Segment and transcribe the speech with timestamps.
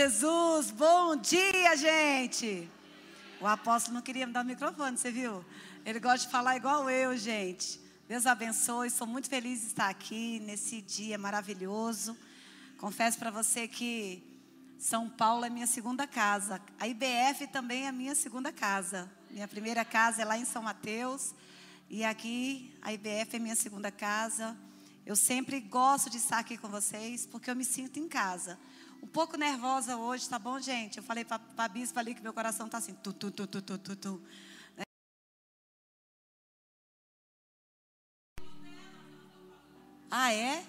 [0.00, 0.70] Jesus.
[0.70, 2.70] Bom dia, gente.
[3.40, 5.44] O apóstolo não queria me dar o microfone, você viu?
[5.84, 7.80] Ele gosta de falar igual eu, gente.
[8.06, 8.90] Deus abençoe.
[8.90, 12.16] Sou muito feliz de estar aqui nesse dia maravilhoso.
[12.78, 14.22] Confesso para você que
[14.78, 16.62] São Paulo é minha segunda casa.
[16.78, 19.10] A IBF também é minha segunda casa.
[19.28, 21.34] Minha primeira casa é lá em São Mateus.
[21.90, 24.56] E aqui a IBF é minha segunda casa.
[25.04, 28.56] Eu sempre gosto de estar aqui com vocês porque eu me sinto em casa.
[29.02, 30.98] Um pouco nervosa hoje, tá bom, gente?
[30.98, 33.62] Eu falei para a bispa ali que meu coração está assim, tu, tu, tu, tu,
[33.62, 34.22] tu, tu, tu.
[40.10, 40.64] Ah, é?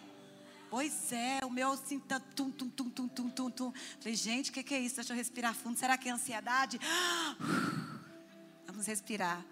[0.70, 3.74] Pois é, o meu assim, tá, tum, tum, tum, tum, tum, tum, tum.
[4.00, 4.98] Falei, gente, o que, que é isso?
[4.98, 5.80] Deixa eu respirar fundo.
[5.80, 6.80] Será que é ansiedade?
[8.68, 9.44] Vamos respirar.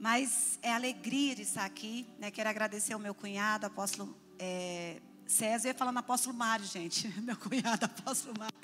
[0.00, 2.08] Mas é alegria de estar aqui.
[2.18, 2.30] Né?
[2.30, 5.68] Quero agradecer ao meu cunhado, apóstolo é, César.
[5.68, 7.08] Eu ia falando apóstolo Mário, gente.
[7.20, 8.54] Meu cunhado, apóstolo Mário.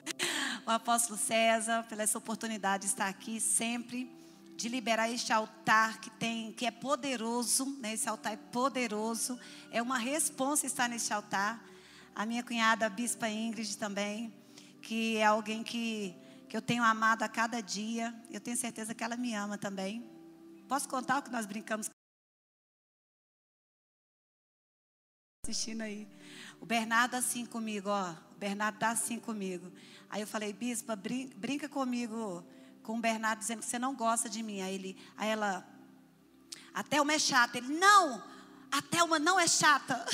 [0.65, 4.11] O apóstolo César, pela essa oportunidade de estar aqui sempre
[4.57, 7.95] de liberar este altar que tem, que é poderoso, né?
[7.95, 9.39] Esse altar é poderoso.
[9.73, 11.61] É uma responsa estar neste altar.
[12.15, 14.33] A minha cunhada, a bispa Ingrid também,
[14.81, 16.15] que é alguém que,
[16.49, 18.15] que eu tenho amado a cada dia.
[18.31, 20.09] Eu tenho certeza que ela me ama também.
[20.69, 21.91] Posso contar o que nós brincamos?
[25.45, 26.07] Assistindo aí.
[26.63, 28.13] O Bernardo assim comigo, ó.
[28.13, 29.73] O Bernardo tá assim comigo.
[30.09, 32.47] Aí eu falei, bispa, brinca comigo
[32.85, 34.61] com o Bernardo dizendo que você não gosta de mim.
[34.61, 35.67] Aí, ele, aí ela,
[36.73, 37.59] a Thelma é chata.
[37.59, 38.23] Ele, não,
[38.71, 40.07] a Thelma não é chata.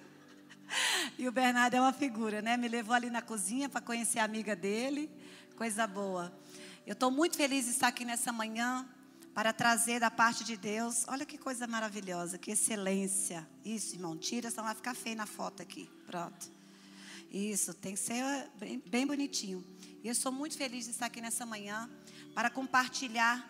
[1.18, 2.56] e o Bernardo é uma figura, né?
[2.56, 5.10] Me levou ali na cozinha para conhecer a amiga dele.
[5.54, 6.34] Coisa boa.
[6.86, 8.88] Eu estou muito feliz de estar aqui nessa manhã
[9.34, 11.04] para trazer da parte de Deus.
[11.08, 13.48] Olha que coisa maravilhosa, que excelência.
[13.64, 15.90] Isso, irmão, tira, senão vai ficar feio na foto aqui.
[16.06, 16.50] Pronto.
[17.30, 18.22] Isso, tem que ser
[18.56, 19.64] bem, bem bonitinho.
[20.02, 21.88] E eu estou muito feliz de estar aqui nessa manhã
[22.34, 23.48] para compartilhar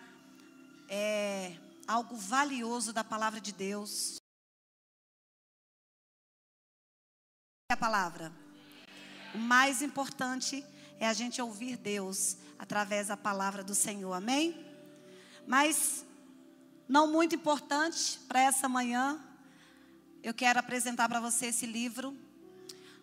[0.87, 4.17] é, algo valioso da palavra de Deus.
[7.69, 8.31] A palavra.
[9.35, 10.63] O mais importante
[10.99, 14.13] é a gente ouvir Deus através da palavra do Senhor.
[14.13, 14.72] Amém?
[15.47, 16.05] Mas
[16.87, 19.21] não muito importante para essa manhã,
[20.21, 22.17] eu quero apresentar para você esse livro.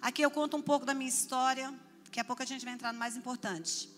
[0.01, 1.73] Aqui eu conto um pouco da minha história
[2.11, 3.89] Daqui a pouco a gente vai entrar no mais importante.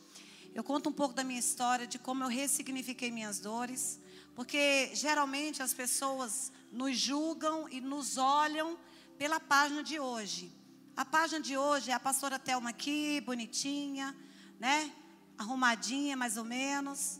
[0.54, 3.98] Eu conto um pouco da minha história, de como eu ressignifiquei minhas dores,
[4.34, 8.78] porque geralmente as pessoas nos julgam e nos olham
[9.16, 10.52] pela página de hoje.
[10.94, 14.14] A página de hoje é a pastora Thelma aqui, bonitinha,
[14.60, 14.92] né?
[15.38, 17.18] Arrumadinha, mais ou menos.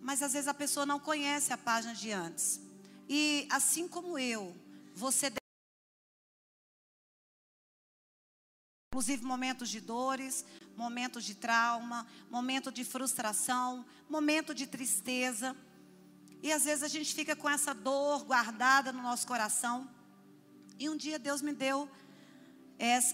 [0.00, 2.60] Mas às vezes a pessoa não conhece a página de antes.
[3.08, 4.54] E assim como eu,
[4.94, 5.32] você
[8.98, 10.44] inclusive momentos de dores,
[10.76, 15.56] momentos de trauma, momento de frustração, momento de tristeza.
[16.42, 19.88] E às vezes a gente fica com essa dor guardada no nosso coração.
[20.78, 21.88] E um dia Deus me deu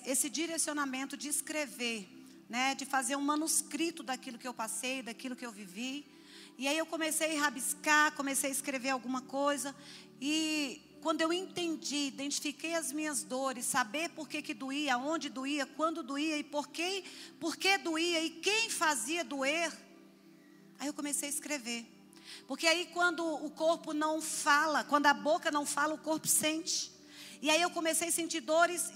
[0.07, 2.09] esse direcionamento de escrever,
[2.49, 6.07] né, de fazer um manuscrito daquilo que eu passei, daquilo que eu vivi.
[6.57, 9.75] E aí eu comecei a rabiscar, comecei a escrever alguma coisa
[10.21, 15.67] e quando eu entendi, identifiquei as minhas dores, saber por que, que doía, onde doía,
[15.67, 17.05] quando doía e por que,
[17.39, 19.71] por que doía e quem fazia doer,
[20.79, 21.85] aí eu comecei a escrever.
[22.47, 26.91] Porque aí quando o corpo não fala, quando a boca não fala, o corpo sente.
[27.43, 28.93] E aí eu comecei a sentir dores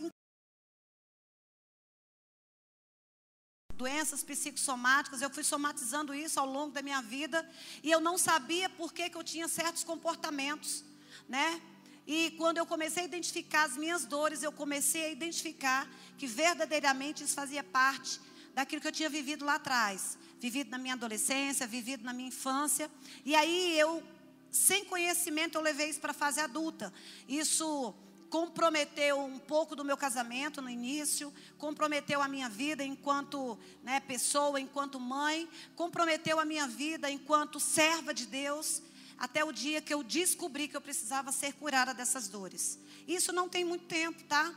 [3.79, 7.49] doenças psicossomáticas, eu fui somatizando isso ao longo da minha vida
[7.83, 10.85] e eu não sabia por que, que eu tinha certos comportamentos,
[11.29, 11.63] né?
[12.05, 15.89] E quando eu comecei a identificar as minhas dores, eu comecei a identificar
[16.19, 18.21] que verdadeiramente isso fazia parte
[18.55, 22.91] daquilo que eu tinha vivido lá atrás, vivido na minha adolescência, vivido na minha infância.
[23.25, 24.03] E aí eu,
[24.51, 26.93] sem conhecimento, eu levei isso para a fase adulta.
[27.29, 27.95] Isso
[28.31, 34.61] comprometeu um pouco do meu casamento no início, comprometeu a minha vida enquanto né, pessoa,
[34.61, 38.83] enquanto mãe, comprometeu a minha vida enquanto serva de Deus
[39.19, 42.79] até o dia que eu descobri que eu precisava ser curada dessas dores.
[43.07, 44.55] Isso não tem muito tempo, tá?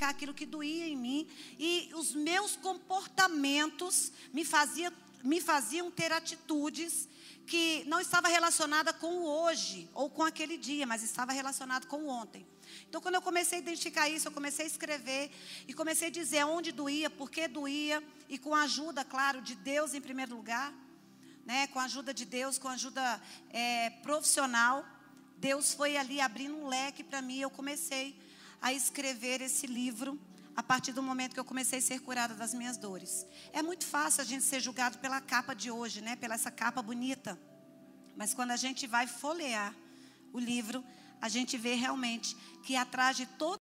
[0.00, 1.28] Aquilo que doía em mim
[1.58, 4.90] e os meus comportamentos me, fazia,
[5.22, 7.06] me faziam ter atitudes
[7.50, 12.04] que não estava relacionada com o hoje ou com aquele dia, mas estava relacionado com
[12.04, 12.46] o ontem.
[12.88, 15.32] Então, quando eu comecei a identificar isso, eu comecei a escrever
[15.66, 19.56] e comecei a dizer onde doía, por que doía, e com a ajuda, claro, de
[19.56, 20.72] Deus em primeiro lugar,
[21.44, 23.20] né, com a ajuda de Deus, com a ajuda
[23.52, 24.86] é, profissional,
[25.36, 27.40] Deus foi ali abrindo um leque para mim.
[27.40, 28.16] Eu comecei
[28.62, 30.16] a escrever esse livro
[30.56, 33.26] a partir do momento que eu comecei a ser curada das minhas dores.
[33.52, 36.16] É muito fácil a gente ser julgado pela capa de hoje, né?
[36.16, 37.38] Pela essa capa bonita.
[38.16, 39.74] Mas quando a gente vai folhear
[40.32, 40.84] o livro,
[41.20, 43.58] a gente vê realmente que atrás de toda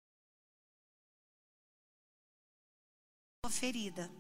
[3.51, 4.11] ferida,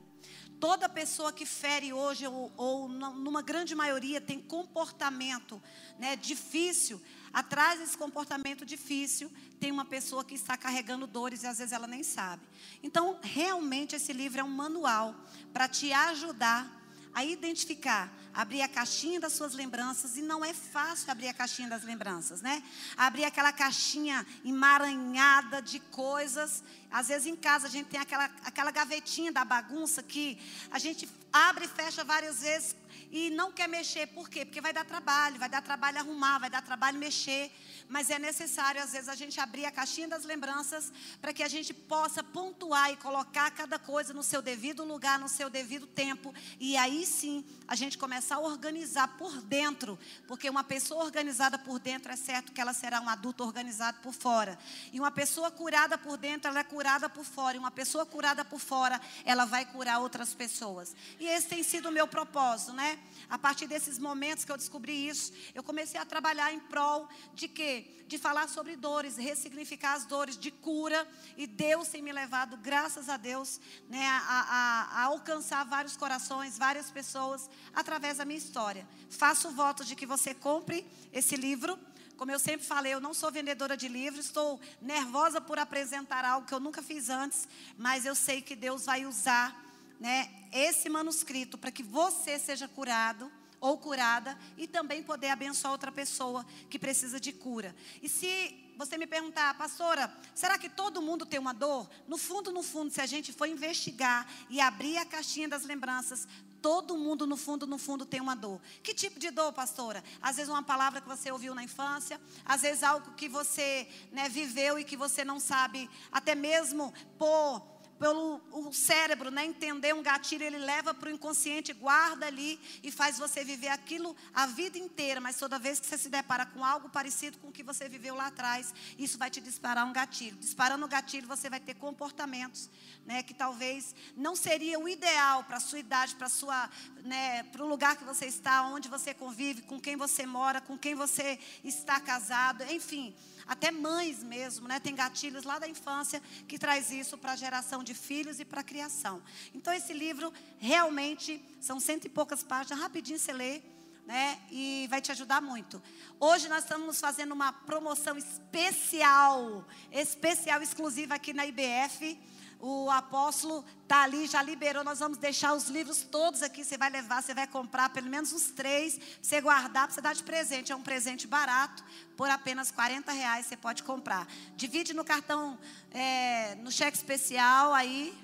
[0.60, 5.60] toda pessoa que fere hoje ou, ou numa grande maioria tem comportamento,
[5.98, 7.00] né, difícil.
[7.36, 9.30] Atrás desse comportamento difícil
[9.60, 12.42] tem uma pessoa que está carregando dores e às vezes ela nem sabe.
[12.82, 15.14] Então, realmente esse livro é um manual
[15.52, 16.66] para te ajudar
[17.12, 21.68] a identificar, abrir a caixinha das suas lembranças, e não é fácil abrir a caixinha
[21.68, 22.62] das lembranças, né?
[22.96, 26.64] Abrir aquela caixinha emaranhada de coisas.
[26.90, 30.38] Às vezes em casa a gente tem aquela, aquela gavetinha da bagunça que
[30.70, 32.76] a gente abre e fecha várias vezes
[33.10, 34.06] e não quer mexer.
[34.08, 34.44] Por quê?
[34.44, 37.50] Porque vai dar trabalho, vai dar trabalho arrumar, vai dar trabalho mexer.
[37.88, 41.48] Mas é necessário, às vezes, a gente abrir a caixinha das lembranças para que a
[41.48, 46.34] gente possa pontuar e colocar cada coisa no seu devido lugar, no seu devido tempo.
[46.58, 49.98] E aí sim a gente começar a organizar por dentro.
[50.26, 54.12] Porque uma pessoa organizada por dentro é certo que ela será um adulto organizado por
[54.12, 54.58] fora.
[54.92, 57.56] E uma pessoa curada por dentro, ela é curada por fora.
[57.56, 60.94] E uma pessoa curada por fora, ela vai curar outras pessoas.
[61.20, 62.95] E esse tem sido o meu propósito, né?
[63.28, 67.48] A partir desses momentos que eu descobri isso, eu comecei a trabalhar em prol de
[67.48, 68.04] quê?
[68.06, 71.06] De falar sobre dores, ressignificar as dores, de cura.
[71.36, 76.56] E Deus tem me levado, graças a Deus, né, a, a, a alcançar vários corações,
[76.56, 78.86] várias pessoas, através da minha história.
[79.10, 81.78] Faço o voto de que você compre esse livro.
[82.16, 86.46] Como eu sempre falei, eu não sou vendedora de livros, estou nervosa por apresentar algo
[86.46, 87.46] que eu nunca fiz antes,
[87.76, 89.65] mas eu sei que Deus vai usar
[90.00, 95.90] né, esse manuscrito para que você seja curado ou curada e também poder abençoar outra
[95.90, 97.74] pessoa que precisa de cura.
[98.02, 101.88] E se você me perguntar, pastora, será que todo mundo tem uma dor?
[102.06, 106.28] No fundo, no fundo, se a gente for investigar e abrir a caixinha das lembranças,
[106.60, 108.60] todo mundo, no fundo, no fundo, tem uma dor.
[108.82, 110.04] Que tipo de dor, pastora?
[110.20, 114.28] Às vezes uma palavra que você ouviu na infância, às vezes algo que você né,
[114.28, 117.60] viveu e que você não sabe até mesmo pôr
[117.98, 122.90] pelo o cérebro, né, entender um gatilho, ele leva para o inconsciente, guarda ali e
[122.90, 125.20] faz você viver aquilo a vida inteira.
[125.20, 128.14] Mas toda vez que você se depara com algo parecido com o que você viveu
[128.14, 130.36] lá atrás, isso vai te disparar um gatilho.
[130.36, 132.70] Disparando o gatilho, você vai ter comportamentos,
[133.04, 136.70] né, que talvez não seria o ideal para a sua idade, para sua,
[137.02, 140.76] né, para o lugar que você está, onde você convive, com quem você mora, com
[140.76, 143.14] quem você está casado, enfim.
[143.46, 144.80] Até mães mesmo, né?
[144.80, 148.60] Tem gatilhos lá da infância que traz isso para a geração de filhos e para
[148.60, 149.22] a criação.
[149.54, 153.62] Então esse livro realmente são cento e poucas páginas, rapidinho você lê.
[154.06, 154.40] Né?
[154.52, 155.82] E vai te ajudar muito.
[156.20, 162.16] Hoje nós estamos fazendo uma promoção especial, especial exclusiva aqui na IBF
[162.60, 164.82] o apóstolo está ali, já liberou.
[164.82, 166.64] Nós vamos deixar os livros todos aqui.
[166.64, 170.14] Você vai levar, você vai comprar pelo menos uns três, você guardar, para você dar
[170.14, 170.72] de presente.
[170.72, 171.84] É um presente barato,
[172.16, 174.26] por apenas 40 reais você pode comprar.
[174.56, 175.58] Divide no cartão,
[175.90, 178.16] é, no cheque especial aí,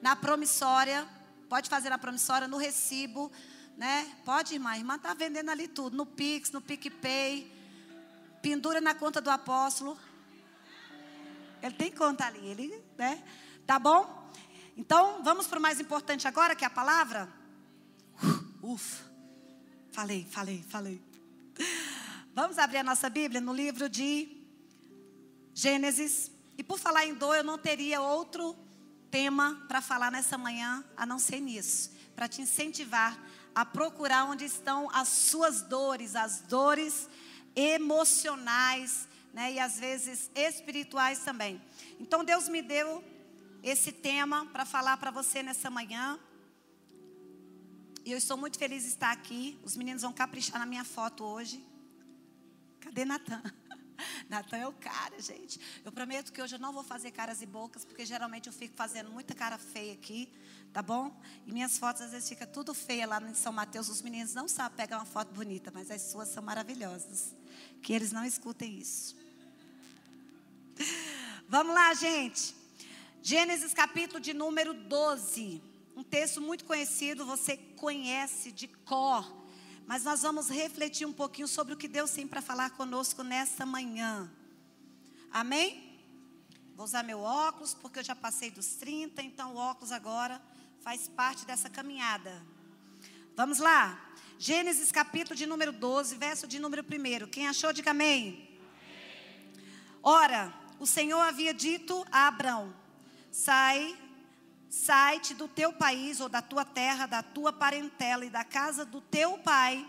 [0.00, 1.06] na promissória.
[1.48, 3.30] Pode fazer na promissória, no recibo.
[3.76, 4.10] Né?
[4.24, 4.76] Pode, irmã.
[4.76, 7.52] Irmã está vendendo ali tudo, no Pix, no PicPay.
[8.40, 9.98] Pendura na conta do apóstolo.
[11.62, 13.22] Ele tem conta ali, ele, né?
[13.66, 14.30] Tá bom?
[14.76, 17.28] Então, vamos para o mais importante agora, que é a palavra.
[18.62, 19.10] Ufa.
[19.92, 21.02] Falei, falei, falei.
[22.34, 24.28] Vamos abrir a nossa Bíblia no livro de
[25.54, 26.30] Gênesis.
[26.56, 28.56] E por falar em dor, eu não teria outro
[29.10, 33.18] tema para falar nessa manhã a não ser nisso, para te incentivar
[33.54, 37.08] a procurar onde estão as suas dores, as dores
[37.54, 41.60] emocionais, né, e às vezes espirituais também.
[42.00, 43.04] Então Deus me deu
[43.62, 46.18] esse tema para falar para você nessa manhã.
[48.04, 49.58] E eu estou muito feliz de estar aqui.
[49.62, 51.64] Os meninos vão caprichar na minha foto hoje.
[52.80, 53.40] Cadê Natan?
[54.28, 55.60] Natan é o cara, gente.
[55.84, 58.74] Eu prometo que hoje eu não vou fazer caras e bocas, porque geralmente eu fico
[58.74, 60.28] fazendo muita cara feia aqui,
[60.72, 61.16] tá bom?
[61.46, 63.88] E minhas fotos às vezes fica tudo feia lá em São Mateus.
[63.88, 67.36] Os meninos não sabem pegar uma foto bonita, mas as suas são maravilhosas.
[67.80, 69.14] Que eles não escutem isso.
[71.48, 72.61] Vamos lá, gente.
[73.24, 75.62] Gênesis capítulo de número 12.
[75.94, 79.46] Um texto muito conhecido, você conhece de cor.
[79.86, 83.64] Mas nós vamos refletir um pouquinho sobre o que Deus tem para falar conosco nesta
[83.64, 84.28] manhã.
[85.30, 86.00] Amém?
[86.74, 90.42] Vou usar meu óculos, porque eu já passei dos 30, então o óculos agora
[90.80, 92.44] faz parte dessa caminhada.
[93.36, 94.04] Vamos lá.
[94.36, 97.28] Gênesis capítulo de número 12, verso de número 1.
[97.28, 98.20] Quem achou, diga amém.
[98.20, 98.60] amém.
[100.02, 102.81] Ora, o Senhor havia dito a Abrão:
[103.32, 103.96] Sai,
[104.68, 109.00] sai-te do teu país ou da tua terra, da tua parentela e da casa do
[109.00, 109.88] teu pai,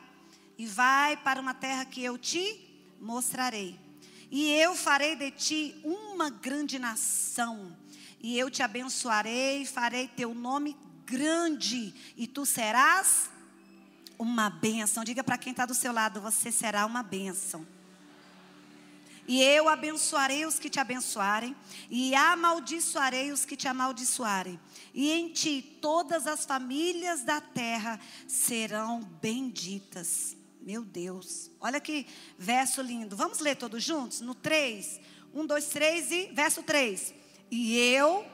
[0.58, 3.78] e vai para uma terra que eu te mostrarei.
[4.32, 7.76] E eu farei de ti uma grande nação,
[8.22, 13.30] e eu te abençoarei, farei teu nome grande, e tu serás
[14.18, 15.04] uma bênção.
[15.04, 17.68] Diga para quem está do seu lado: você será uma bênção.
[19.28, 21.56] E eu abençoarei os que te abençoarem,
[21.90, 24.60] e amaldiçoarei os que te amaldiçoarem.
[24.94, 30.36] E em ti todas as famílias da terra serão benditas.
[30.62, 32.06] Meu Deus, olha que
[32.38, 33.16] verso lindo.
[33.16, 34.22] Vamos ler todos juntos?
[34.22, 35.00] No 3.
[35.34, 37.14] 1, 2, 3 e verso 3.
[37.50, 38.26] E eu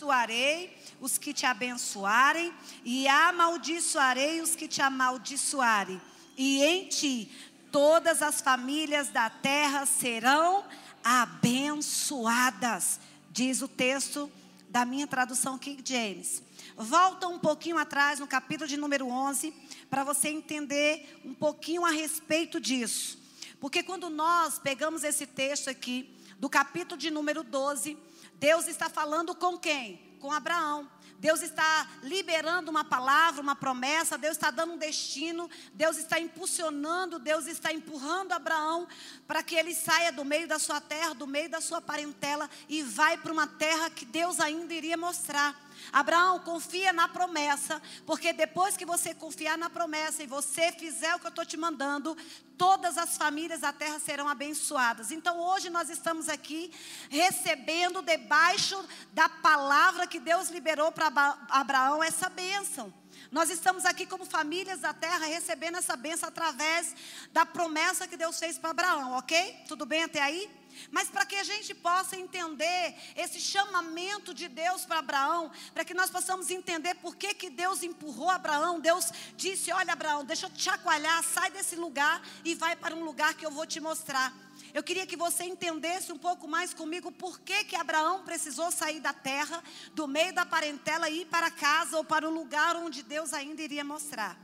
[0.00, 2.52] abençoarei os que te abençoarem,
[2.84, 6.00] e amaldiçoarei os que te amaldiçoarem.
[6.36, 7.30] E em ti
[7.70, 10.64] todas as famílias da terra serão
[11.02, 13.00] abençoadas,
[13.30, 14.30] diz o texto
[14.68, 16.42] da minha tradução King James.
[16.76, 19.52] Volta um pouquinho atrás, no capítulo de número 11,
[19.88, 23.18] para você entender um pouquinho a respeito disso.
[23.58, 27.98] Porque quando nós pegamos esse texto aqui, do capítulo de número 12,
[28.34, 30.00] Deus está falando com quem?
[30.18, 30.88] Com Abraão.
[31.20, 37.18] Deus está liberando uma palavra, uma promessa, Deus está dando um destino, Deus está impulsionando,
[37.18, 38.88] Deus está empurrando Abraão
[39.26, 42.82] para que ele saia do meio da sua terra, do meio da sua parentela e
[42.82, 45.69] vai para uma terra que Deus ainda iria mostrar.
[45.92, 51.18] Abraão, confia na promessa, porque depois que você confiar na promessa e você fizer o
[51.18, 52.16] que eu estou te mandando,
[52.56, 55.10] todas as famílias da terra serão abençoadas.
[55.10, 56.72] Então hoje nós estamos aqui
[57.08, 58.82] recebendo debaixo
[59.12, 61.06] da palavra que Deus liberou para
[61.48, 62.92] Abraão essa bênção.
[63.30, 66.94] Nós estamos aqui como famílias da terra recebendo essa bênção através
[67.32, 69.64] da promessa que Deus fez para Abraão, ok?
[69.68, 70.59] Tudo bem até aí?
[70.90, 75.94] Mas para que a gente possa entender esse chamamento de Deus para Abraão, para que
[75.94, 80.50] nós possamos entender por que, que Deus empurrou Abraão, Deus disse: Olha, Abraão, deixa eu
[80.50, 84.32] te chacoalhar, sai desse lugar e vai para um lugar que eu vou te mostrar.
[84.72, 89.00] Eu queria que você entendesse um pouco mais comigo por que, que Abraão precisou sair
[89.00, 89.62] da terra,
[89.94, 93.62] do meio da parentela e ir para casa ou para o lugar onde Deus ainda
[93.62, 94.38] iria mostrar.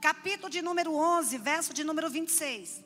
[0.00, 2.84] Capítulo de número 11, verso de número 26.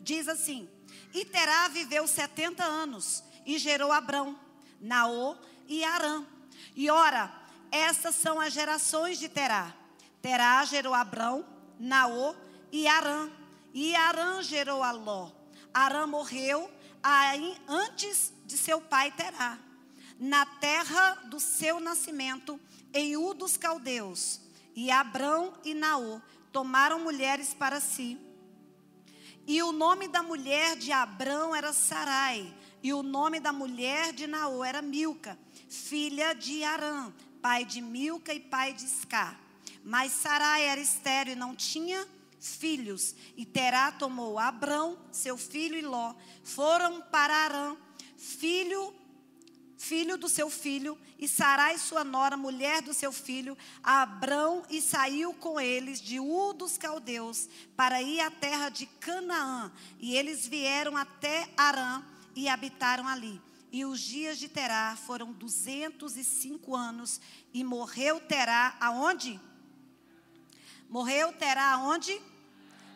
[0.00, 0.70] Diz assim:
[1.12, 4.38] e Terá viveu 70 anos e gerou Abrão,
[4.80, 5.36] Naô
[5.68, 6.24] e Arã.
[6.74, 7.32] E ora,
[7.70, 9.74] essas são as gerações de Terá.
[10.20, 11.46] Terá gerou Abrão,
[11.78, 12.34] Naô
[12.72, 13.30] e Arã.
[13.72, 15.30] E Arã gerou a Ló.
[15.72, 16.70] Arã morreu
[17.68, 19.58] antes de seu pai Terá,
[20.18, 22.58] na terra do seu nascimento,
[22.92, 24.40] em U dos caldeus.
[24.74, 26.20] E Abrão e Naô
[26.52, 28.18] tomaram mulheres para si
[29.46, 32.52] e o nome da mulher de Abrão era Sarai.
[32.82, 35.38] E o nome da mulher de Naô era Milca,
[35.68, 39.36] filha de Arã, pai de Milca e pai de Isca.
[39.84, 42.06] Mas Sarai era estéreo e não tinha
[42.40, 43.14] filhos.
[43.36, 46.14] E Terá tomou Abrão, seu filho, e Ló.
[46.42, 47.76] Foram para Arã,
[48.16, 48.94] filho
[49.76, 55.34] filho do seu filho, e Sarai, sua nora, mulher do seu filho, Abrão, e saiu
[55.34, 59.70] com eles de U dos caldeus, para ir à terra de Canaã.
[59.98, 62.02] E eles vieram até Arã
[62.34, 63.40] e habitaram ali.
[63.72, 67.20] E os dias de Terá foram 205 anos,
[67.52, 69.40] e morreu Terá aonde?
[70.88, 72.20] Morreu Terá aonde?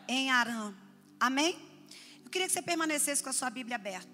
[0.07, 0.73] Em Arã.
[1.19, 1.57] Amém?
[2.23, 4.10] Eu queria que você permanecesse com a sua Bíblia aberta.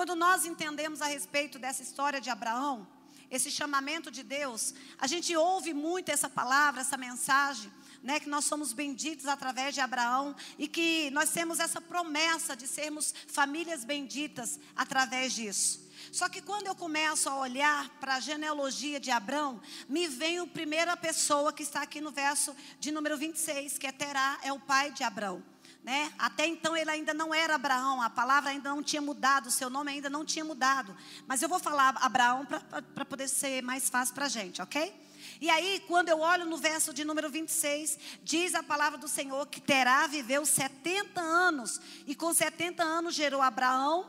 [0.00, 2.88] Quando nós entendemos a respeito dessa história de Abraão,
[3.30, 7.70] esse chamamento de Deus, a gente ouve muito essa palavra, essa mensagem,
[8.02, 12.66] né, que nós somos benditos através de Abraão e que nós temos essa promessa de
[12.66, 15.86] sermos famílias benditas através disso.
[16.10, 20.46] Só que quando eu começo a olhar para a genealogia de Abraão, me vem a
[20.46, 24.58] primeira pessoa que está aqui no verso de número 26, que é Terá, é o
[24.58, 25.49] pai de Abraão.
[25.82, 26.12] Né?
[26.18, 29.70] Até então ele ainda não era Abraão, a palavra ainda não tinha mudado, o seu
[29.70, 30.94] nome ainda não tinha mudado.
[31.26, 32.46] Mas eu vou falar Abraão
[32.94, 34.94] para poder ser mais fácil para a gente, ok?
[35.40, 39.46] E aí, quando eu olho no verso de número 26, diz a palavra do Senhor
[39.46, 44.06] que Terá viveu 70 anos, e com 70 anos gerou Abraão,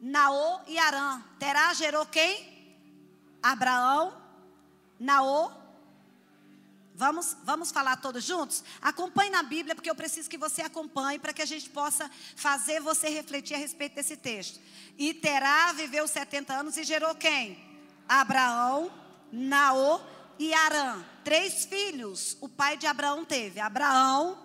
[0.00, 1.22] Naô e Arã.
[1.38, 2.56] Terá gerou quem?
[3.40, 4.12] Abraão,
[4.98, 5.52] Naô
[6.96, 8.64] Vamos, vamos falar todos juntos?
[8.80, 12.80] Acompanhe na Bíblia, porque eu preciso que você acompanhe para que a gente possa fazer
[12.80, 14.58] você refletir a respeito desse texto.
[14.96, 17.62] E Terá viveu 70 anos e gerou quem?
[18.08, 18.90] Abraão,
[19.30, 20.00] Naô
[20.38, 21.04] e Arã.
[21.22, 24.38] Três filhos o pai de Abraão teve: Abraão,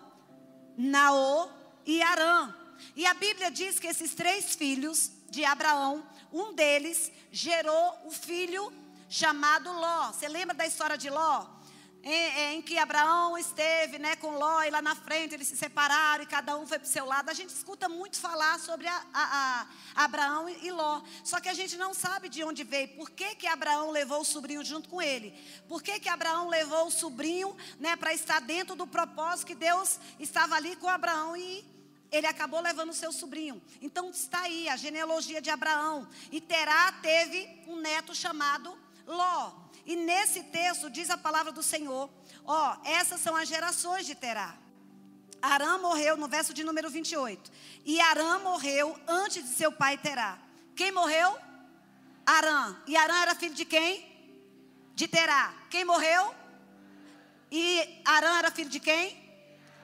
[0.77, 1.49] Naô
[1.85, 2.53] e Arã.
[2.97, 8.73] E a Bíblia diz que esses três filhos de Abraão, um deles gerou o filho
[9.07, 10.11] chamado Ló.
[10.11, 11.60] Você lembra da história de Ló?
[12.03, 16.23] Em, em, que Abraão esteve né, com Ló e lá na frente eles se separaram
[16.23, 17.29] e cada um foi para o seu lado.
[17.29, 21.03] A gente escuta muito falar sobre a, a, a Abraão e Ló.
[21.23, 22.87] Só que a gente não sabe de onde veio.
[22.95, 25.31] Por que, que Abraão levou o sobrinho junto com ele?
[25.67, 29.99] Por que, que Abraão levou o sobrinho né, para estar dentro do propósito que Deus
[30.19, 31.63] estava ali com Abraão e
[32.11, 33.61] ele acabou levando o seu sobrinho.
[33.81, 36.07] Então está aí a genealogia de Abraão.
[36.31, 38.77] E Terá teve um neto chamado
[39.07, 39.60] Ló.
[39.85, 42.09] E nesse texto diz a palavra do Senhor:
[42.45, 44.57] ó, essas são as gerações de Terá.
[45.41, 47.51] Arã morreu no verso de número 28.
[47.83, 50.37] E Arã morreu antes de seu pai Terá.
[50.75, 51.35] Quem morreu?
[52.25, 52.77] Arã.
[52.85, 54.07] E Arã era filho de quem?
[54.93, 55.53] De Terá.
[55.69, 56.35] Quem morreu?
[57.51, 59.19] E Arã era filho de quem?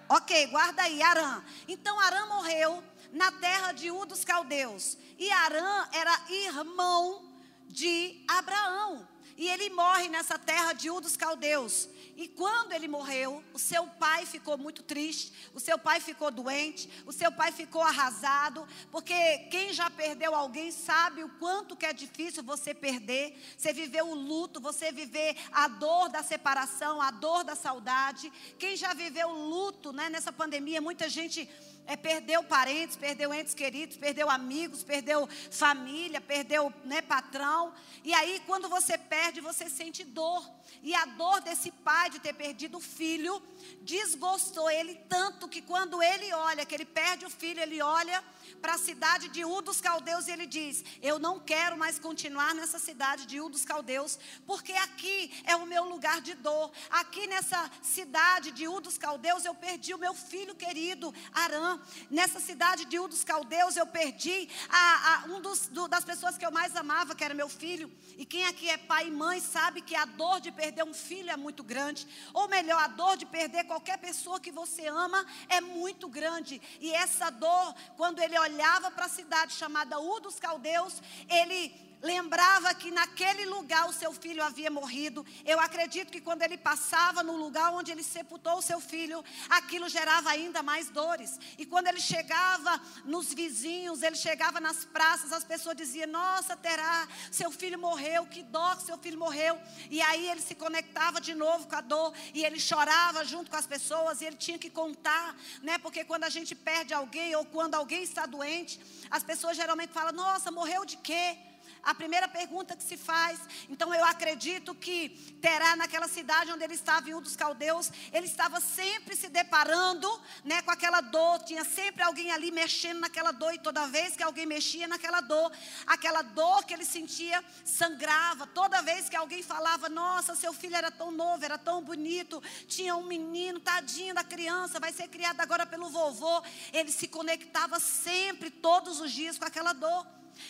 [0.07, 1.43] Ok, guarda aí, Arã.
[1.67, 4.97] Então Arã morreu na terra de U dos caldeus.
[5.17, 7.33] E Arã era irmão
[7.67, 9.07] de Abraão.
[9.37, 11.87] E ele morre nessa terra de U dos caldeus.
[12.15, 16.89] E quando ele morreu, o seu pai ficou muito triste, o seu pai ficou doente,
[17.05, 19.13] o seu pai ficou arrasado, porque
[19.51, 24.15] quem já perdeu alguém sabe o quanto que é difícil você perder, você viver o
[24.15, 28.33] luto, você viver a dor da separação, a dor da saudade.
[28.57, 31.47] Quem já viveu o luto, né, nessa pandemia, muita gente
[31.87, 37.73] é, perdeu parentes, perdeu entes queridos, perdeu amigos, perdeu família, perdeu né, patrão.
[38.03, 40.47] E aí, quando você perde, você sente dor.
[40.83, 43.41] E a dor desse pai de ter perdido o filho
[43.81, 48.21] desgostou ele tanto que quando ele olha, que ele perde o filho, ele olha
[48.61, 52.53] para a cidade de U dos Caldeus e ele diz: Eu não quero mais continuar
[52.53, 56.71] nessa cidade de U dos Caldeus, porque aqui é o meu lugar de dor.
[56.89, 61.79] Aqui nessa cidade de U dos Caldeus eu perdi o meu filho querido, Arã.
[62.09, 66.37] Nessa cidade de U dos Caldeus eu perdi a, a um dos, do, das pessoas
[66.37, 67.91] que eu mais amava, que era meu filho.
[68.17, 71.29] E quem aqui é pai e mãe sabe que a dor de perder um filho
[71.29, 72.07] é muito grande.
[72.33, 76.61] Ou melhor, a dor de perder qualquer pessoa que você ama é muito grande.
[76.79, 81.69] E essa dor, quando ele olhava para a cidade chamada U dos Caldeus, ele
[82.01, 85.25] lembrava que naquele lugar o seu filho havia morrido.
[85.45, 89.89] Eu acredito que quando ele passava no lugar onde ele sepultou o seu filho, aquilo
[89.89, 91.39] gerava ainda mais dores.
[91.57, 97.07] E quando ele chegava nos vizinhos, ele chegava nas praças, as pessoas diziam: Nossa, terá,
[97.31, 99.59] seu filho morreu, que dó que seu filho morreu.
[99.89, 103.57] E aí ele se conectava de novo com a dor e ele chorava junto com
[103.57, 105.77] as pessoas e ele tinha que contar, né?
[105.79, 108.79] Porque quando a gente perde alguém ou quando alguém está doente,
[109.09, 111.37] as pessoas geralmente falam: Nossa, morreu de quê?
[111.83, 113.39] A primeira pergunta que se faz.
[113.69, 115.09] Então eu acredito que
[115.41, 120.09] terá naquela cidade onde ele estava, em um dos caldeus, ele estava sempre se deparando
[120.43, 121.39] né, com aquela dor.
[121.43, 123.53] Tinha sempre alguém ali mexendo naquela dor.
[123.53, 125.51] E toda vez que alguém mexia naquela dor,
[125.85, 128.47] aquela dor que ele sentia sangrava.
[128.47, 132.95] Toda vez que alguém falava, nossa, seu filho era tão novo, era tão bonito, tinha
[132.95, 136.41] um menino, tadinho da criança, vai ser criado agora pelo vovô.
[136.73, 140.05] Ele se conectava sempre, todos os dias, com aquela dor.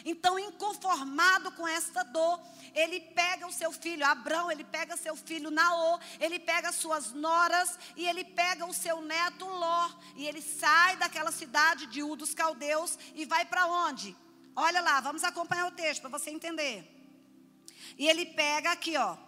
[0.05, 2.39] Então, inconformado com esta dor,
[2.73, 7.77] ele pega o seu filho, Abrão, ele pega seu filho Naô, ele pega suas noras
[7.95, 9.89] e ele pega o seu neto Ló.
[10.15, 14.15] E ele sai daquela cidade de U dos Caldeus e vai para onde?
[14.55, 16.93] Olha lá, vamos acompanhar o texto para você entender.
[17.97, 19.26] E ele pega aqui, ó.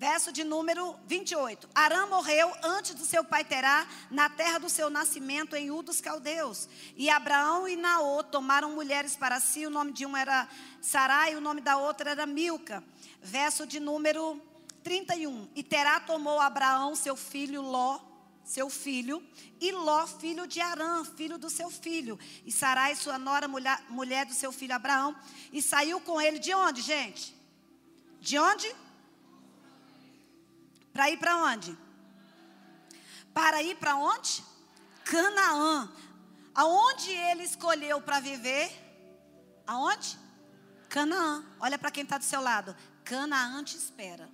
[0.00, 1.68] Verso de número 28.
[1.74, 6.00] Arã morreu antes do seu pai Terá, na terra do seu nascimento, em U dos
[6.00, 6.70] Caldeus.
[6.96, 9.66] E Abraão e Naô tomaram mulheres para si.
[9.66, 10.48] O nome de um era
[10.80, 12.82] Sarai, o nome da outra era Milca.
[13.20, 14.40] Verso de número
[14.82, 15.50] 31.
[15.54, 18.00] E Terá tomou Abraão, seu filho Ló,
[18.42, 19.22] seu filho,
[19.60, 22.18] e Ló, filho de Arã, filho do seu filho.
[22.46, 25.14] E Sarai, sua nora, mulher, mulher do seu filho Abraão.
[25.52, 27.36] E saiu com ele de onde, gente?
[28.18, 28.74] De onde?
[30.92, 31.76] Para ir para onde?
[33.32, 34.44] Para ir para onde?
[35.04, 35.90] Canaã.
[36.54, 38.70] Aonde ele escolheu para viver?
[39.66, 40.18] Aonde?
[40.88, 41.44] Canaã.
[41.60, 42.76] Olha para quem está do seu lado.
[43.04, 44.28] Canaã te espera.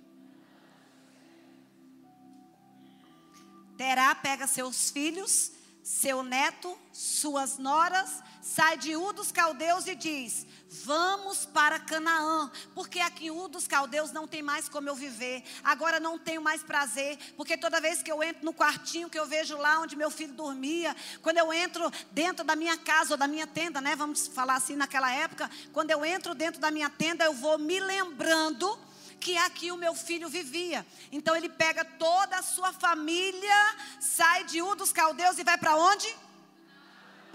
[3.77, 5.51] Terá pega seus filhos,
[5.87, 10.45] seu neto, suas noras, sai de U dos caldeus e diz:
[10.83, 15.41] Vamos para Canaã, porque aqui em dos caldeus não tem mais como eu viver.
[15.63, 19.25] Agora não tenho mais prazer, porque toda vez que eu entro no quartinho que eu
[19.25, 23.25] vejo lá onde meu filho dormia, quando eu entro dentro da minha casa ou da
[23.25, 23.95] minha tenda, né?
[23.95, 27.79] Vamos falar assim naquela época, quando eu entro dentro da minha tenda, eu vou me
[27.79, 28.77] lembrando
[29.19, 30.85] que aqui o meu filho vivia.
[31.11, 35.75] Então ele pega toda a sua família, sai de U dos caldeus e vai para
[35.75, 36.07] onde?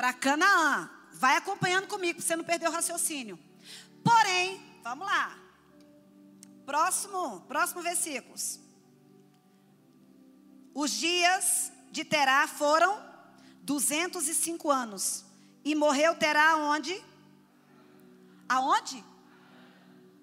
[0.02, 0.90] para Canaã.
[1.12, 3.38] Vai acompanhando comigo, para você não perder o raciocínio.
[4.02, 5.38] Porém, vamos lá.
[6.66, 8.58] Próximo, próximo versículos.
[10.74, 13.00] Os dias de Terá foram
[13.62, 15.24] 205 anos.
[15.64, 17.00] E morreu Terá onde?
[18.48, 19.04] Aonde?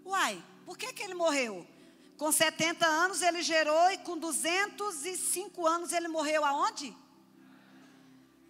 [0.04, 1.68] Uai, por que, que ele morreu?
[2.16, 6.96] Com 70 anos ele gerou e com 205 anos ele morreu aonde?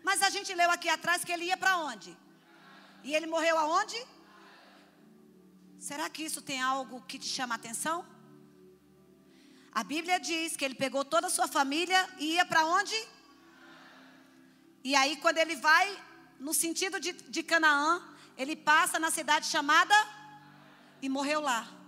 [0.04, 2.12] Mas a gente leu aqui atrás que ele ia para onde?
[3.06, 3.96] E ele morreu aonde?
[5.80, 8.06] Será que isso tem algo que te chama a atenção?
[9.72, 13.00] A Bíblia diz que ele pegou toda a sua família e ia para onde?
[14.84, 15.88] E aí, quando ele vai
[16.38, 18.04] no sentido de, de Canaã,
[18.38, 19.96] ele passa na cidade chamada
[21.02, 21.79] e morreu lá.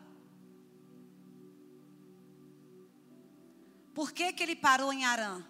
[3.93, 5.43] Por que, que ele parou em Arã?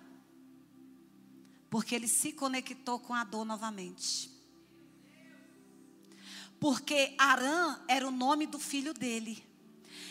[1.70, 4.30] Porque ele se conectou com a dor novamente.
[6.60, 9.44] Porque Arã era o nome do filho dele.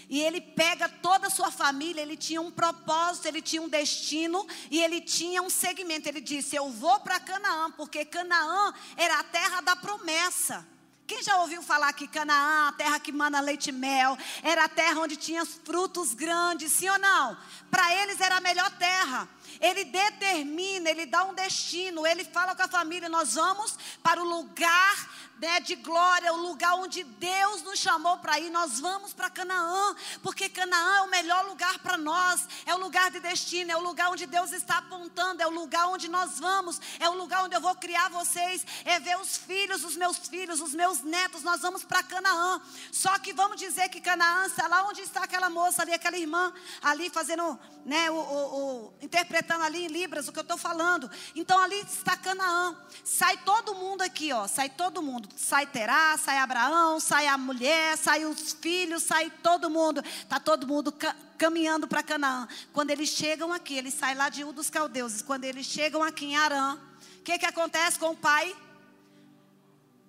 [0.09, 4.45] E ele pega toda a sua família, ele tinha um propósito, ele tinha um destino
[4.69, 6.09] e ele tinha um segmento.
[6.09, 10.67] Ele disse: Eu vou para Canaã, porque Canaã era a terra da promessa.
[11.11, 14.69] Quem já ouviu falar que Canaã, a terra que mana leite e mel, era a
[14.69, 17.37] terra onde tinha frutos grandes, sim ou não?
[17.69, 19.29] Para eles era a melhor terra.
[19.61, 24.25] Ele determina, ele dá um destino, ele fala com a família: nós vamos para o
[24.25, 28.51] lugar né, de glória, o lugar onde Deus nos chamou para ir.
[28.51, 33.11] Nós vamos para Canaã, porque Canaã é o melhor lugar para nós, é o lugar
[33.11, 36.79] de destino, é o lugar onde Deus está apontando, é o lugar onde nós vamos,
[36.99, 40.61] é o lugar onde eu vou criar vocês, é ver os filhos, os meus filhos,
[40.61, 41.43] os meus netos.
[41.43, 42.61] Nós vamos para Canaã.
[42.93, 46.53] Só que vamos dizer que Canaã, está lá onde está aquela moça ali, aquela irmã
[46.83, 51.11] ali fazendo, né, o, o, o interpretando ali em Libras o que eu estou falando.
[51.35, 52.77] Então ali está Canaã.
[53.03, 57.97] Sai todo mundo aqui, ó, sai todo mundo sai Terá, sai Abraão, sai a mulher,
[57.97, 60.03] sai os filhos, sai todo mundo.
[60.05, 62.47] Está todo mundo ca caminhando para Canaã.
[62.71, 65.23] Quando eles chegam aqui, eles saem lá de um dos caldeus.
[65.23, 66.79] Quando eles chegam aqui em Arã,
[67.19, 68.55] o que, que acontece com o pai?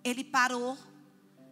[0.03, 0.77] Ele parou,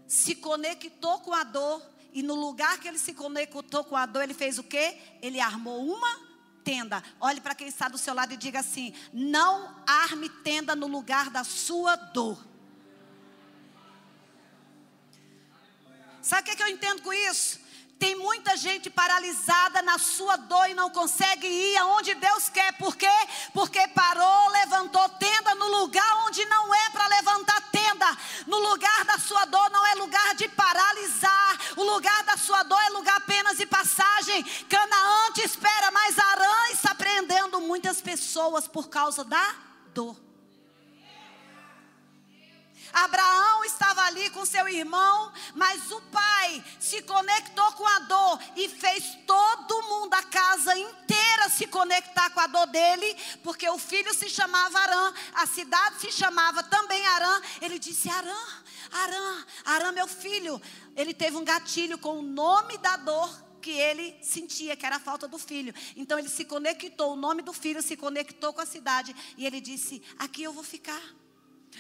[0.06, 1.82] se conectou com a dor.
[2.12, 4.98] E no lugar que ele se conectou com a dor, ele fez o quê?
[5.22, 6.20] Ele armou uma
[6.64, 7.02] tenda.
[7.20, 11.30] Olhe para quem está do seu lado e diga assim: não arme tenda no lugar
[11.30, 12.49] da sua dor.
[16.30, 17.60] Sabe o que, é que eu entendo com isso?
[17.98, 22.72] Tem muita gente paralisada na sua dor e não consegue ir aonde Deus quer.
[22.74, 23.10] Por quê?
[23.52, 28.06] Porque parou, levantou tenda no lugar onde não é para levantar tenda.
[28.46, 31.58] No lugar da sua dor não é lugar de paralisar.
[31.76, 34.44] O lugar da sua dor é lugar apenas de passagem.
[34.70, 39.56] Canaã te espera, mas Arã está prendendo muitas pessoas por causa da
[39.96, 40.29] dor.
[42.94, 48.68] Abraão estava ali com seu irmão, mas o pai se conectou com a dor e
[48.68, 54.14] fez todo mundo, a casa inteira, se conectar com a dor dele, porque o filho
[54.14, 57.42] se chamava Arã, a cidade se chamava também Arã.
[57.62, 58.38] Ele disse: Arã,
[58.92, 60.62] Arã, Arã, meu filho.
[60.96, 65.00] Ele teve um gatilho com o nome da dor que ele sentia, que era a
[65.00, 65.74] falta do filho.
[65.96, 69.62] Então ele se conectou, o nome do filho se conectou com a cidade e ele
[69.62, 71.02] disse: Aqui eu vou ficar.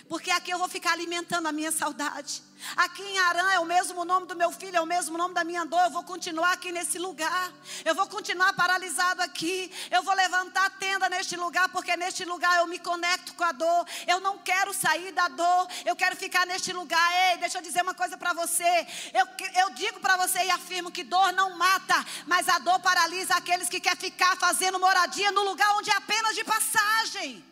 [0.10, 2.42] Porque aqui eu vou ficar alimentando a minha saudade.
[2.76, 5.44] Aqui em Arã é o mesmo nome do meu filho, é o mesmo nome da
[5.44, 5.82] minha dor.
[5.84, 7.52] Eu vou continuar aqui nesse lugar.
[7.86, 9.72] Eu vou continuar paralisado aqui.
[9.92, 13.52] Eu vou levantar a tenda neste lugar, porque neste lugar eu me conecto com a
[13.52, 13.86] dor.
[14.08, 15.68] Eu não quero sair da dor.
[15.86, 17.08] Eu quero ficar neste lugar.
[17.30, 18.88] Ei, deixa eu dizer uma coisa para você.
[19.14, 19.28] Eu,
[19.62, 23.70] eu digo para você e afirmo que dor não mata, mas a dor paralisa aqueles
[23.70, 27.49] que querem ficar fazendo moradia no lugar onde é apenas de passagem.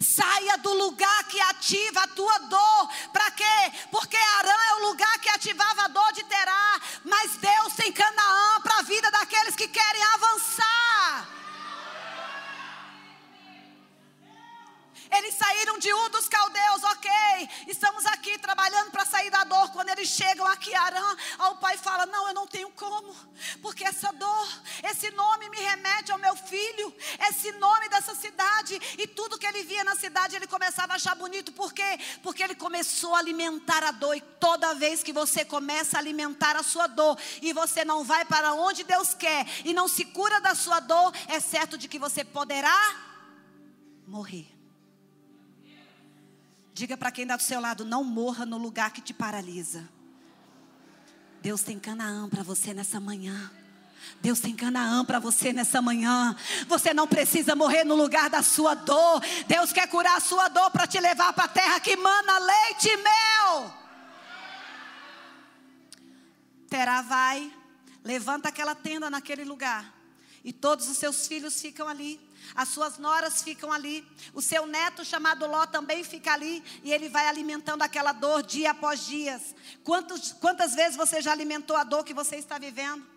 [0.00, 2.88] Saia do lugar que ativa a tua dor.
[3.12, 3.72] Para quê?
[3.90, 6.80] Porque Arã é o lugar que ativava a dor de Terá.
[7.04, 11.28] Mas Deus tem Canaã para a vida daqueles que querem avançar.
[15.10, 17.05] Eles saíram de um dos caldeus, ok.
[17.66, 19.70] Estamos aqui trabalhando para sair da dor.
[19.72, 21.16] Quando eles chegam aqui, Arã,
[21.50, 23.14] o pai fala: Não, eu não tenho como,
[23.60, 24.48] porque essa dor,
[24.82, 26.94] esse nome me remete ao meu filho,
[27.28, 28.80] esse nome dessa cidade.
[28.98, 31.52] E tudo que ele via na cidade, ele começava a achar bonito.
[31.52, 31.98] Por quê?
[32.22, 34.16] Porque ele começou a alimentar a dor.
[34.16, 38.24] E toda vez que você começa a alimentar a sua dor, e você não vai
[38.24, 41.98] para onde Deus quer, e não se cura da sua dor, é certo de que
[41.98, 42.76] você poderá
[44.06, 44.55] morrer.
[46.76, 49.88] Diga para quem está do seu lado: não morra no lugar que te paralisa.
[51.40, 53.50] Deus tem Canaã para você nessa manhã.
[54.20, 56.36] Deus tem Canaã para você nessa manhã.
[56.68, 59.22] Você não precisa morrer no lugar da sua dor.
[59.48, 62.90] Deus quer curar a sua dor para te levar para a terra que mana leite
[62.90, 63.74] e mel.
[66.68, 67.50] Terá vai,
[68.04, 69.94] levanta aquela tenda naquele lugar.
[70.44, 72.20] E todos os seus filhos ficam ali.
[72.54, 74.06] As suas noras ficam ali.
[74.32, 76.62] O seu neto chamado Ló também fica ali.
[76.82, 79.40] E ele vai alimentando aquela dor dia após dia.
[79.84, 83.16] Quantos, quantas vezes você já alimentou a dor que você está vivendo?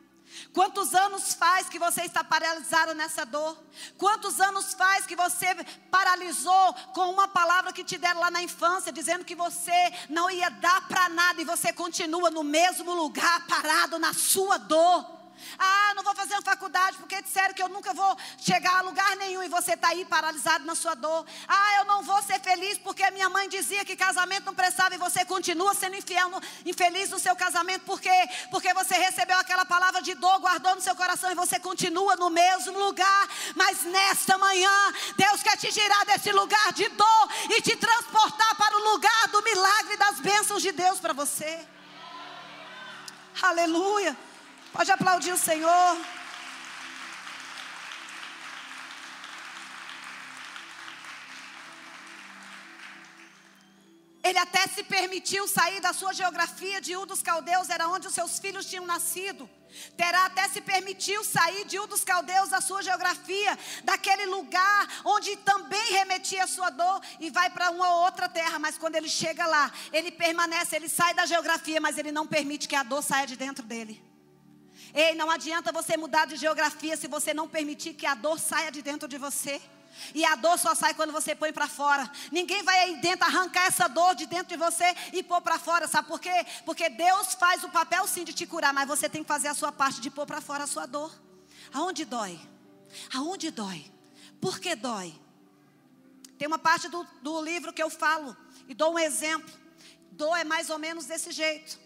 [0.54, 3.58] Quantos anos faz que você está paralisado nessa dor?
[3.98, 5.48] Quantos anos faz que você
[5.90, 10.50] paralisou com uma palavra que te deram lá na infância, dizendo que você não ia
[10.50, 15.19] dar para nada e você continua no mesmo lugar, parado na sua dor?
[15.58, 19.16] Ah, não vou fazer uma faculdade porque disseram que eu nunca vou chegar a lugar
[19.18, 21.26] nenhum e você está aí paralisado na sua dor.
[21.48, 24.98] Ah, eu não vou ser feliz porque minha mãe dizia que casamento não prestava e
[24.98, 26.30] você continua sendo infiel,
[26.66, 27.86] infeliz no seu casamento.
[27.86, 28.30] Por quê?
[28.52, 32.30] Porque você recebeu aquela palavra de dor, guardou no seu coração e você continua no
[32.30, 33.28] mesmo lugar.
[33.56, 38.78] Mas nesta manhã, Deus quer te tirar desse lugar de dor e te transportar para
[38.78, 41.66] o lugar do milagre das bênçãos de Deus para você.
[43.42, 44.29] Aleluia.
[44.72, 45.98] Pode aplaudir o Senhor.
[54.30, 58.14] Ele até se permitiu sair da sua geografia de Ur dos Caldeus, era onde os
[58.14, 59.50] seus filhos tinham nascido.
[59.98, 65.36] Terá até se permitiu sair de Ur dos Caldeus da sua geografia, daquele lugar onde
[65.38, 68.60] também remetia a sua dor, e vai para uma outra terra.
[68.60, 72.68] Mas quando ele chega lá, ele permanece, ele sai da geografia, mas ele não permite
[72.68, 74.09] que a dor saia de dentro dele.
[75.02, 78.70] Ei, não adianta você mudar de geografia se você não permitir que a dor saia
[78.70, 79.62] de dentro de você.
[80.14, 82.04] E a dor só sai quando você põe para fora.
[82.34, 84.84] Ninguém vai aí dentro arrancar essa dor de dentro de você
[85.14, 86.46] e pôr para fora, sabe por quê?
[86.66, 89.54] Porque Deus faz o papel sim de te curar, mas você tem que fazer a
[89.54, 91.18] sua parte de pôr para fora a sua dor.
[91.74, 92.38] Aonde dói?
[93.14, 93.90] Aonde dói?
[94.42, 95.18] Por que dói?
[96.38, 98.36] Tem uma parte do, do livro que eu falo
[98.68, 99.54] e dou um exemplo.
[100.12, 101.80] Dor é mais ou menos desse jeito.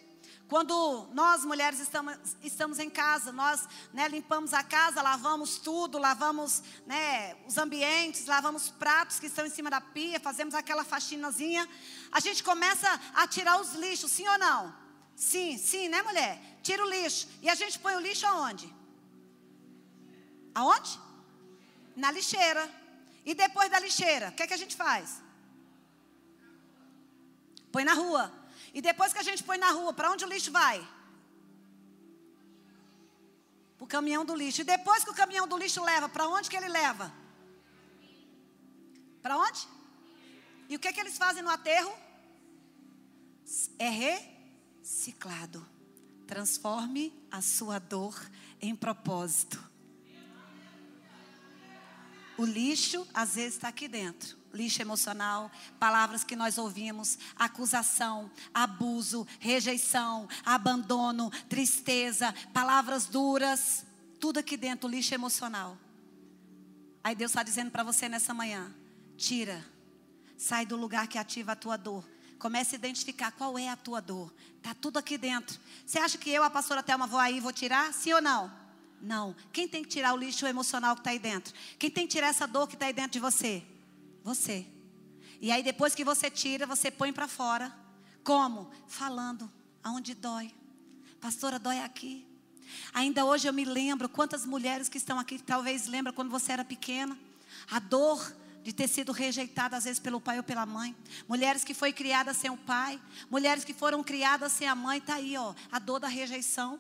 [0.47, 6.62] Quando nós mulheres estamos, estamos em casa, nós né, limpamos a casa, lavamos tudo, lavamos
[6.86, 11.67] né, os ambientes, lavamos pratos que estão em cima da pia, fazemos aquela faxinazinha.
[12.12, 14.75] A gente começa a tirar os lixos, sim ou não?
[15.15, 16.60] Sim, sim, né, mulher?
[16.62, 17.27] Tira o lixo.
[17.41, 18.73] E a gente põe o lixo aonde?
[20.53, 20.99] Aonde?
[21.95, 22.69] Na lixeira.
[23.25, 25.21] E depois da lixeira, o que, é que a gente faz?
[27.71, 28.42] Põe na rua.
[28.73, 30.86] E depois que a gente põe na rua, para onde o lixo vai?
[33.79, 34.62] O caminhão do lixo.
[34.62, 37.13] E depois que o caminhão do lixo leva, para onde que ele leva?
[39.21, 39.67] Para onde?
[40.67, 41.93] E o que, que eles fazem no aterro?
[43.77, 43.89] É
[44.81, 45.63] reciclado.
[46.25, 48.19] Transforme a sua dor
[48.59, 49.63] em propósito.
[52.38, 59.27] O lixo às vezes está aqui dentro lixo emocional, palavras que nós ouvimos, acusação, abuso,
[59.39, 63.85] rejeição, abandono, tristeza, palavras duras,
[64.19, 65.77] tudo aqui dentro, lixo emocional.
[67.03, 68.73] Aí Deus está dizendo para você nessa manhã:
[69.17, 69.65] tira,
[70.37, 72.07] sai do lugar que ativa a tua dor.
[72.37, 74.33] Comece a identificar qual é a tua dor.
[74.57, 75.59] Está tudo aqui dentro.
[75.85, 77.93] Você acha que eu, a pastora Thelma, vou aí e vou tirar?
[77.93, 78.51] Sim ou não?
[79.01, 79.35] Não.
[79.51, 81.53] Quem tem que tirar o lixo emocional que está aí dentro?
[81.79, 83.63] Quem tem que tirar essa dor que está aí dentro de você?
[84.23, 84.65] Você.
[85.41, 87.73] E aí depois que você tira, você põe para fora.
[88.23, 88.71] Como?
[88.88, 89.51] Falando
[89.83, 90.53] aonde dói.
[91.19, 92.25] Pastora, dói aqui.
[92.93, 96.63] Ainda hoje eu me lembro quantas mulheres que estão aqui talvez lembram quando você era
[96.63, 97.17] pequena,
[97.69, 98.33] a dor
[98.63, 100.95] de ter sido rejeitada às vezes pelo pai ou pela mãe.
[101.27, 105.15] Mulheres que foi criadas sem o pai, mulheres que foram criadas sem a mãe, tá
[105.15, 106.79] aí, ó, a dor da rejeição.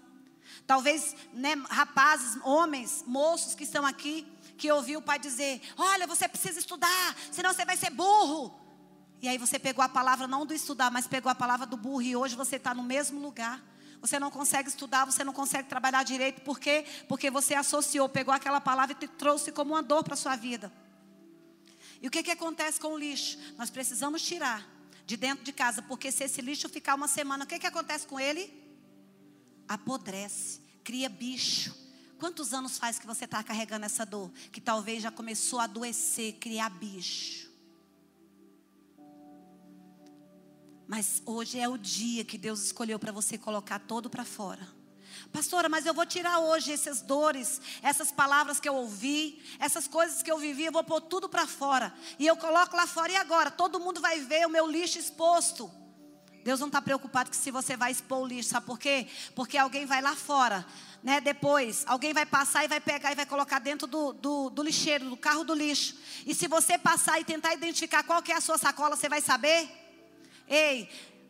[0.65, 4.25] Talvez, né, rapazes, homens, moços que estão aqui,
[4.63, 8.57] que ouviu o pai dizer: Olha, você precisa estudar, senão você vai ser burro.
[9.21, 12.01] E aí você pegou a palavra não do estudar, mas pegou a palavra do burro,
[12.01, 13.61] e hoje você está no mesmo lugar.
[13.99, 16.85] Você não consegue estudar, você não consegue trabalhar direito, por quê?
[17.09, 20.71] Porque você associou, pegou aquela palavra e trouxe como uma dor para a sua vida.
[22.01, 23.37] E o que, que acontece com o lixo?
[23.57, 24.65] Nós precisamos tirar
[25.05, 28.07] de dentro de casa, porque se esse lixo ficar uma semana, o que, que acontece
[28.07, 28.49] com ele?
[29.67, 31.82] Apodrece, cria bicho.
[32.23, 34.31] Quantos anos faz que você está carregando essa dor?
[34.49, 37.51] Que talvez já começou a adoecer, criar bicho.
[40.87, 44.65] Mas hoje é o dia que Deus escolheu para você colocar todo para fora.
[45.33, 50.23] Pastora, mas eu vou tirar hoje essas dores, essas palavras que eu ouvi, essas coisas
[50.23, 51.93] que eu vivi, eu vou pôr tudo para fora.
[52.17, 53.11] E eu coloco lá fora.
[53.11, 53.51] E agora?
[53.51, 55.69] Todo mundo vai ver o meu lixo exposto.
[56.43, 59.07] Deus não está preocupado que se você vai expor o lixo, sabe por quê?
[59.33, 60.65] Porque alguém vai lá fora,
[61.01, 61.21] né?
[61.21, 65.09] Depois, alguém vai passar e vai pegar e vai colocar dentro do, do, do lixeiro,
[65.09, 65.95] do carro do lixo.
[66.25, 69.21] E se você passar e tentar identificar qual que é a sua sacola, você vai
[69.21, 69.69] saber?
[70.47, 70.89] Ei,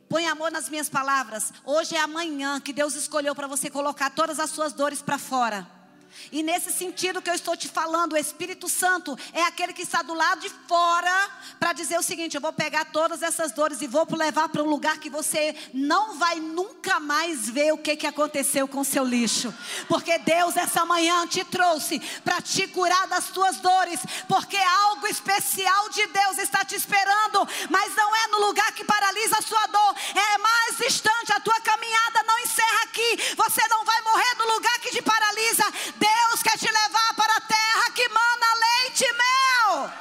[0.10, 1.54] põe amor nas minhas palavras.
[1.64, 5.83] Hoje é amanhã que Deus escolheu para você colocar todas as suas dores para fora.
[6.32, 10.02] E nesse sentido que eu estou te falando, o Espírito Santo é aquele que está
[10.02, 13.88] do lado de fora para dizer o seguinte: eu vou pegar todas essas dores e
[13.88, 18.08] vou levar para um lugar que você não vai nunca mais ver o que, que
[18.08, 19.54] aconteceu com o seu lixo.
[19.88, 25.90] Porque Deus essa manhã te trouxe para te curar das tuas dores, porque algo especial
[25.90, 29.96] de Deus está te esperando, mas não é no lugar que paralisa a sua dor,
[30.16, 31.32] é mais distante.
[31.34, 33.36] A tua caminhada não encerra aqui.
[33.36, 35.64] Você não vai morrer no lugar que te paralisa.
[36.04, 39.94] Deus quer te levar para a terra que mana leite e mel.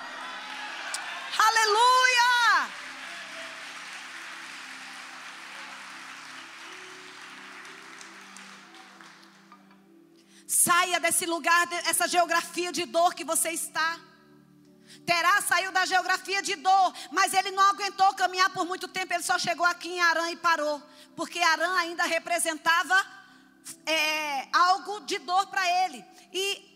[1.49, 2.33] Aleluia!
[10.47, 14.01] Saia desse lugar, dessa geografia de dor que você está.
[15.07, 19.23] Terá saiu da geografia de dor, mas ele não aguentou caminhar por muito tempo, ele
[19.23, 20.83] só chegou aqui em Arã e parou,
[21.17, 23.22] porque Arã ainda representava
[23.87, 26.05] é, algo de dor para ele.
[26.33, 26.73] E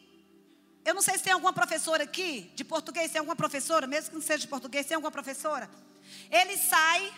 [0.85, 4.15] eu não sei se tem alguma professora aqui de português, tem alguma professora, mesmo que
[4.15, 5.69] não seja de português, tem alguma professora.
[6.31, 7.13] Ele sai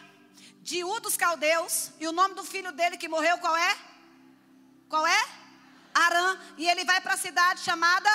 [0.63, 3.79] de U dos Caldeus e o nome do filho dele que morreu qual é?
[4.89, 5.29] Qual é?
[5.95, 6.39] Arã.
[6.57, 8.11] E ele vai para a cidade chamada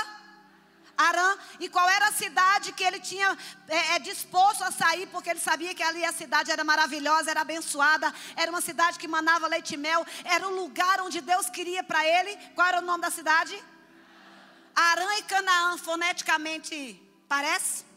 [0.97, 1.37] Arã.
[1.59, 5.39] E qual era a cidade que ele tinha é, é, disposto a sair, porque ele
[5.39, 9.73] sabia que ali a cidade era maravilhosa, era abençoada, era uma cidade que manava leite
[9.73, 12.37] e mel, era o lugar onde Deus queria para ele.
[12.55, 13.55] Qual era o nome da cidade?
[14.75, 17.92] Arã e Canaã, foneticamente, parece?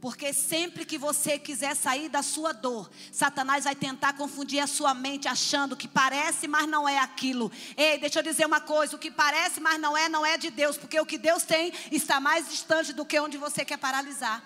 [0.00, 4.94] Porque sempre que você quiser sair da sua dor, Satanás vai tentar confundir a sua
[4.94, 7.50] mente achando que parece, mas não é aquilo.
[7.76, 10.50] Ei, deixa eu dizer uma coisa: o que parece, mas não é, não é de
[10.50, 14.40] Deus, porque o que Deus tem está mais distante do que onde você quer paralisar.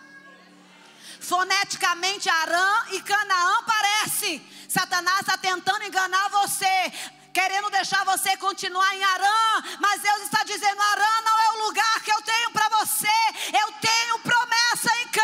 [1.21, 4.43] Foneticamente, Arã e Canaã parece.
[4.67, 6.93] Satanás está tentando enganar você
[7.33, 12.01] querendo deixar você continuar em Arã, mas Deus está dizendo: Arã não é o lugar
[12.03, 13.09] que eu tenho para você,
[13.49, 15.22] eu tenho promessa em Canaã.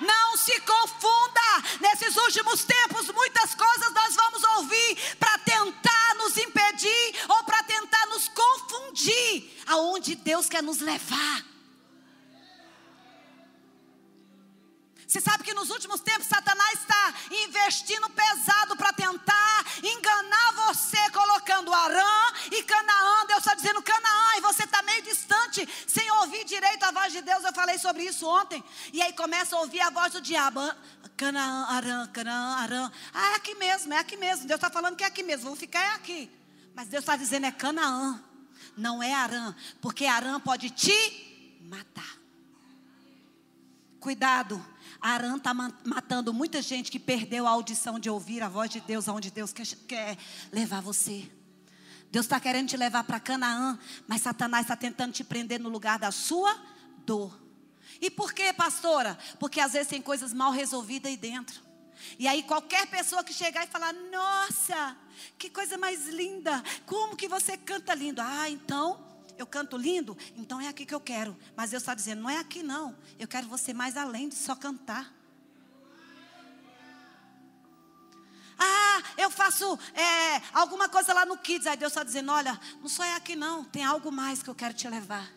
[0.00, 1.40] Não se confunda,
[1.80, 8.06] nesses últimos tempos, muitas coisas nós vamos ouvir para tentar nos impedir ou para tentar
[8.06, 11.44] nos confundir aonde Deus quer nos levar.
[15.10, 21.74] Você sabe que nos últimos tempos Satanás está investindo pesado para tentar enganar você, colocando
[21.74, 23.26] Arã e Canaã.
[23.26, 27.22] Deus está dizendo Canaã e você está meio distante, sem ouvir direito a voz de
[27.22, 27.42] Deus.
[27.42, 28.62] Eu falei sobre isso ontem.
[28.92, 30.60] E aí começa a ouvir a voz do diabo.
[31.16, 32.92] Canaã, Arã, Canaã, Arã.
[33.12, 34.46] Ah, é aqui mesmo, é aqui mesmo.
[34.46, 35.46] Deus está falando que é aqui mesmo.
[35.46, 36.30] Vou ficar é aqui.
[36.72, 38.22] Mas Deus está dizendo é Canaã,
[38.76, 42.16] não é Arã, porque Arã pode te matar.
[43.98, 44.64] Cuidado
[45.00, 49.08] Arã está matando muita gente que perdeu a audição de ouvir a voz de Deus,
[49.08, 50.18] aonde Deus quer, quer
[50.52, 51.30] levar você.
[52.10, 55.98] Deus está querendo te levar para Canaã, mas Satanás está tentando te prender no lugar
[55.98, 56.54] da sua
[57.06, 57.40] dor.
[58.00, 59.16] E por quê, pastora?
[59.38, 61.60] Porque às vezes tem coisas mal resolvidas aí dentro.
[62.18, 64.96] E aí qualquer pessoa que chegar e falar: "Nossa,
[65.38, 66.62] que coisa mais linda!
[66.86, 69.09] Como que você canta lindo?" Ah, então
[69.40, 71.36] eu canto lindo, então é aqui que eu quero.
[71.56, 72.96] Mas Deus está dizendo, não é aqui não.
[73.18, 75.12] Eu quero você mais além de só cantar.
[78.62, 81.66] Ah, eu faço é, alguma coisa lá no Kids.
[81.66, 84.54] Aí Deus está dizendo: olha, não só é aqui não, tem algo mais que eu
[84.54, 85.32] quero te levar.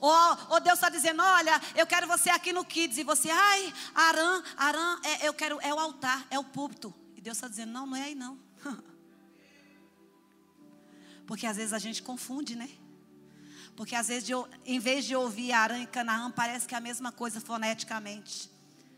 [0.00, 2.98] Ou, Deus está dizendo: olha, eu quero você aqui no Kids.
[2.98, 6.92] E você, ai, Arã, Arã, é, eu quero, é o altar, é o púlpito.
[7.14, 8.36] E Deus está dizendo: não, não é aí não.
[11.26, 12.68] Porque às vezes a gente confunde, né?
[13.76, 14.28] Porque às vezes,
[14.64, 18.50] em vez de ouvir Arã e Canaã, parece que é a mesma coisa foneticamente.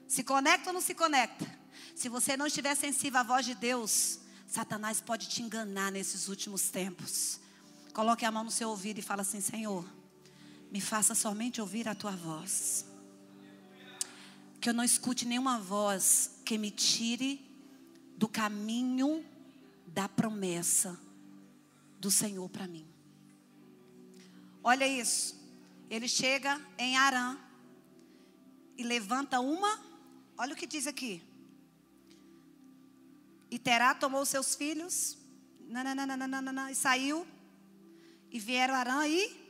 [0.07, 1.47] Se conecta ou não se conecta?
[1.95, 6.69] Se você não estiver sensível à voz de Deus, Satanás pode te enganar nesses últimos
[6.69, 7.41] tempos.
[7.93, 9.85] Coloque a mão no seu ouvido e fala assim: Senhor,
[10.71, 12.85] me faça somente ouvir a tua voz.
[14.61, 17.45] Que eu não escute nenhuma voz que me tire
[18.17, 19.25] do caminho
[19.87, 21.06] da promessa
[22.07, 22.87] do Senhor para mim.
[24.63, 25.35] Olha isso.
[25.91, 27.37] Ele chega em Arã
[28.79, 29.73] e levanta uma.
[30.39, 31.21] Olha o que diz aqui.
[33.51, 35.19] E Terá tomou seus filhos
[35.69, 37.27] nananana, e saiu.
[38.31, 39.45] E vieram Arã e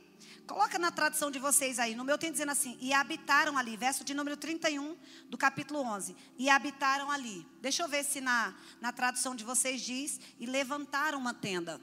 [0.47, 1.93] Coloca na tradução de vocês aí.
[1.93, 3.75] No meu tem dizendo assim: e habitaram ali.
[3.75, 4.97] Verso de número 31
[5.29, 6.15] do capítulo 11.
[6.39, 7.45] E habitaram ali.
[7.61, 11.79] Deixa eu ver se na, na tradução de vocês diz: e levantaram uma tenda.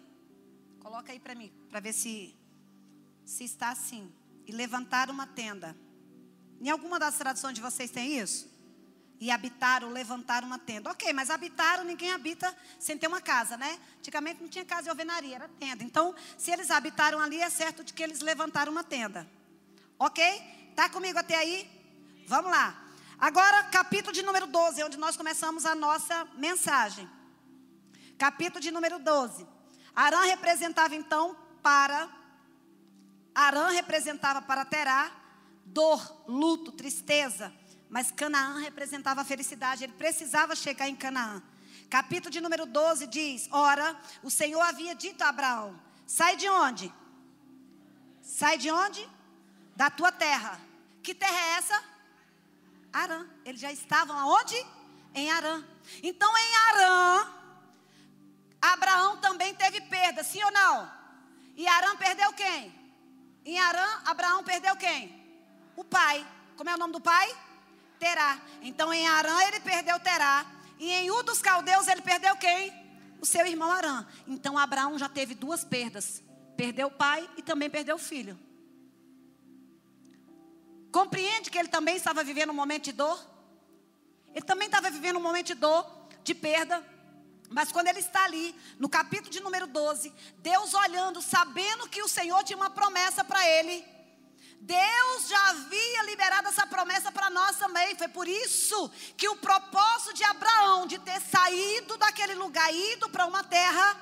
[0.85, 2.37] Coloca aí para mim, para ver se,
[3.25, 4.13] se está assim.
[4.47, 5.75] E levantaram uma tenda.
[6.61, 8.53] Em alguma das traduções de vocês tem isso?
[9.19, 10.91] E habitaram, levantaram uma tenda.
[10.91, 13.81] Ok, mas habitaram, ninguém habita sem ter uma casa, né?
[13.97, 15.83] Antigamente não tinha casa de alvenaria, era tenda.
[15.83, 19.27] Então, se eles habitaram ali, é certo de que eles levantaram uma tenda.
[19.99, 20.23] Ok?
[20.77, 21.67] Tá comigo até aí?
[22.27, 22.79] Vamos lá.
[23.19, 27.09] Agora, capítulo de número 12, onde nós começamos a nossa mensagem.
[28.19, 29.54] Capítulo de número 12.
[29.95, 32.09] Arã representava então para.
[33.35, 35.11] Arã representava para Terá
[35.65, 37.53] dor, luto, tristeza
[37.95, 41.41] mas Canaã representava a felicidade, ele precisava chegar em Canaã.
[41.89, 46.93] Capítulo de número 12 diz: Ora, o Senhor havia dito a Abraão: Sai de onde?
[48.21, 49.09] Sai de onde?
[49.77, 50.61] Da tua terra.
[51.05, 51.85] Que terra é essa?
[52.93, 53.29] Arã.
[53.45, 54.57] Eles já estavam aonde?
[55.15, 55.63] Em Arã.
[56.03, 57.33] Então em Arã,
[58.73, 60.91] Abraão também teve perda, sim ou não?
[61.57, 62.75] E Arã perdeu quem?
[63.45, 65.23] Em Arã, Abraão perdeu quem?
[65.77, 66.27] O pai.
[66.57, 67.37] Como é o nome do pai?
[67.99, 68.41] Terá.
[68.63, 70.47] Então em Arã ele perdeu Terá.
[70.79, 72.73] E em U dos caldeus ele perdeu quem?
[73.21, 74.07] O seu irmão Arã.
[74.27, 76.23] Então Abraão já teve duas perdas:
[76.57, 78.39] perdeu o pai e também perdeu o filho.
[80.91, 83.19] Compreende que ele também estava vivendo um momento de dor?
[84.35, 86.94] Ele também estava vivendo um momento de dor, de perda.
[87.55, 92.09] Mas quando ele está ali, no capítulo de número 12, Deus olhando, sabendo que o
[92.09, 93.87] Senhor tinha uma promessa para ele,
[94.61, 97.95] Deus já havia liberado essa promessa para nós também.
[97.95, 103.25] Foi por isso que o propósito de Abraão de ter saído daquele lugar, ido para
[103.25, 103.97] uma terra,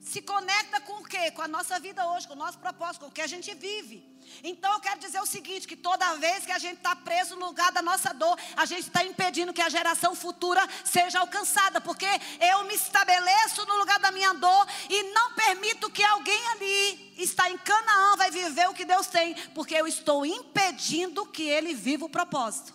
[0.00, 1.30] se conecta com o quê?
[1.30, 4.09] Com a nossa vida hoje, com o nosso propósito, com o que a gente vive.
[4.42, 7.46] Então eu quero dizer o seguinte: que toda vez que a gente está preso no
[7.46, 12.06] lugar da nossa dor, a gente está impedindo que a geração futura seja alcançada, porque
[12.40, 17.50] eu me estabeleço no lugar da minha dor e não permito que alguém ali está
[17.50, 22.04] em Canaã vai viver o que Deus tem, porque eu estou impedindo que ele viva
[22.04, 22.74] o propósito.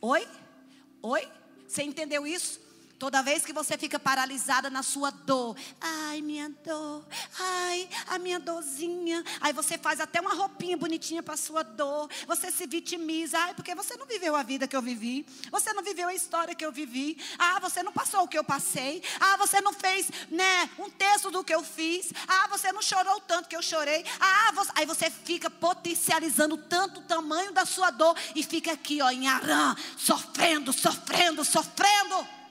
[0.00, 0.28] Oi?
[1.02, 1.28] Oi?
[1.66, 2.60] Você entendeu isso?
[3.02, 7.04] Toda vez que você fica paralisada na sua dor, ai, minha dor,
[7.36, 9.24] ai, a minha dorzinha.
[9.40, 12.08] Aí você faz até uma roupinha bonitinha para sua dor.
[12.28, 15.26] Você se vitimiza, ai, porque você não viveu a vida que eu vivi.
[15.50, 17.18] Você não viveu a história que eu vivi.
[17.40, 19.02] Ah, você não passou o que eu passei.
[19.18, 22.12] Ah, você não fez, né, um texto do que eu fiz.
[22.28, 24.04] Ah, você não chorou tanto que eu chorei.
[24.20, 24.70] Ah, você...
[24.76, 29.26] aí você fica potencializando tanto o tamanho da sua dor e fica aqui, ó, em
[29.26, 32.41] Arã, sofrendo, sofrendo, sofrendo.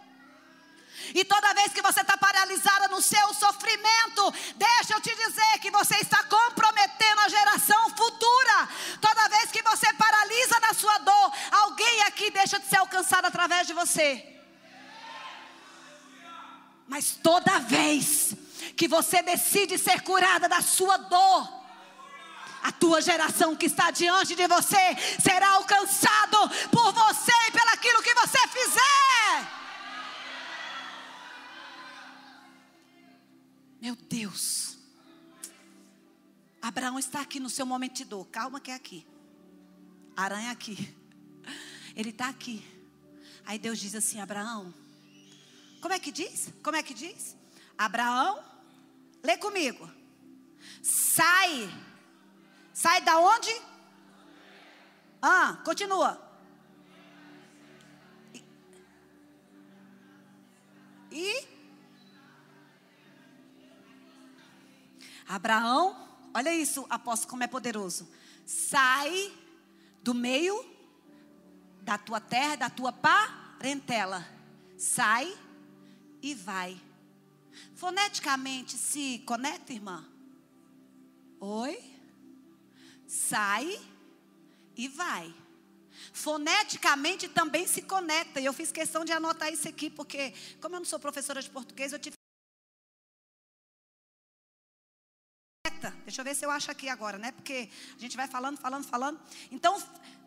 [1.14, 5.72] E toda vez que você está paralisada no seu sofrimento, deixa eu te dizer que
[5.72, 8.70] você está comprometendo a geração futura.
[9.00, 13.68] Toda vez que você paralisa na sua dor, alguém aqui deixa de ser alcançado através
[13.68, 14.26] de você.
[16.88, 18.34] Mas toda vez
[18.76, 21.62] que você decide ser curada da sua dor,
[22.64, 26.38] a tua geração que está diante de você será alcançado
[26.70, 29.61] por você e pelo aquilo que você fizer.
[33.82, 34.78] Meu Deus.
[36.62, 38.28] Abraão está aqui no seu momento de dor.
[38.28, 39.08] Calma que é aqui.
[40.16, 40.96] Aranha aqui.
[41.96, 42.64] Ele está aqui.
[43.44, 44.72] Aí Deus diz assim: Abraão.
[45.82, 46.54] Como é que diz?
[46.62, 47.36] Como é que diz?
[47.76, 48.44] Abraão,
[49.24, 49.90] lê comigo.
[50.84, 51.68] Sai.
[52.72, 53.52] Sai da onde?
[55.20, 56.30] Ah, continua.
[61.12, 61.51] E
[65.32, 65.96] Abraão,
[66.34, 68.10] olha isso, apóstolo, como é poderoso.
[68.46, 69.32] Sai
[70.04, 70.66] do meio
[71.84, 74.28] da tua terra, da tua parentela.
[74.78, 75.34] Sai
[76.22, 76.80] e vai.
[77.76, 80.06] Foneticamente se conecta, irmã?
[81.40, 81.82] Oi?
[83.08, 83.80] Sai
[84.76, 85.34] e vai.
[86.12, 88.42] Foneticamente também se conecta.
[88.42, 91.50] E eu fiz questão de anotar isso aqui, porque, como eu não sou professora de
[91.50, 92.21] português, eu tive
[95.90, 97.32] Deixa eu ver se eu acho aqui agora, né?
[97.32, 99.20] Porque a gente vai falando, falando, falando.
[99.52, 99.82] Então,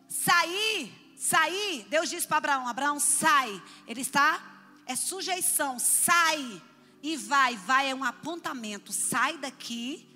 [0.09, 3.63] sair, sair, Deus disse para Abraão: Abraão, sai.
[3.87, 4.43] Ele está,
[4.87, 6.63] é sujeição, sai
[7.03, 7.57] e vai.
[7.57, 8.93] Vai é um apontamento.
[8.93, 10.09] Sai daqui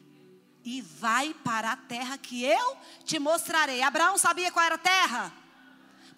[0.65, 3.83] e vai para a terra que eu te mostrarei.
[3.83, 5.33] Abraão sabia qual era a terra?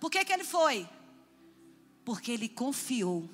[0.00, 0.88] Por que, que ele foi?
[2.04, 3.28] Porque ele confiou.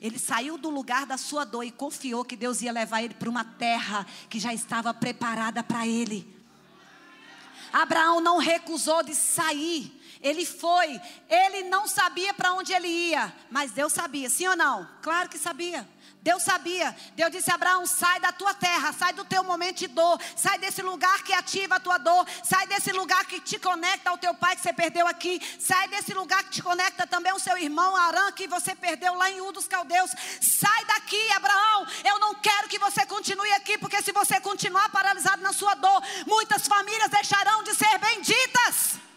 [0.00, 3.28] Ele saiu do lugar da sua dor e confiou que Deus ia levar ele para
[3.30, 6.36] uma terra que já estava preparada para ele.
[7.72, 9.94] Abraão não recusou de sair.
[10.20, 14.88] Ele foi, ele não sabia para onde ele ia, mas Deus sabia, sim ou não?
[15.00, 15.88] Claro que sabia.
[16.28, 16.94] Deus sabia.
[17.16, 20.58] Deus disse a Abraão: sai da tua terra, sai do teu momento de dor, sai
[20.58, 24.34] desse lugar que ativa a tua dor, sai desse lugar que te conecta ao teu
[24.34, 27.96] pai que você perdeu aqui, sai desse lugar que te conecta também ao seu irmão
[27.96, 30.10] Arã que você perdeu lá em U dos Caldeus.
[30.38, 31.86] Sai daqui, Abraão.
[32.04, 36.02] Eu não quero que você continue aqui, porque se você continuar paralisado na sua dor,
[36.26, 39.07] muitas famílias deixarão de ser benditas.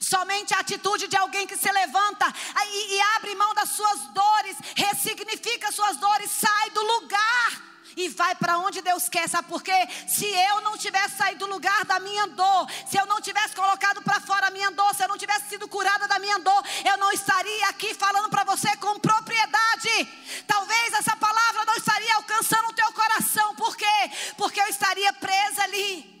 [0.00, 2.26] Somente a atitude de alguém que se levanta
[2.66, 8.34] e, e abre mão das suas dores, ressignifica suas dores, sai do lugar e vai
[8.34, 9.88] para onde Deus quer, sabe por quê?
[10.08, 14.02] Se eu não tivesse saído do lugar da minha dor, se eu não tivesse colocado
[14.02, 16.96] para fora a minha dor, se eu não tivesse sido curada da minha dor, eu
[16.96, 20.08] não estaria aqui falando para você com propriedade.
[20.46, 24.10] Talvez essa palavra não estaria alcançando o teu coração, por quê?
[24.36, 26.14] Porque eu estaria presa ali.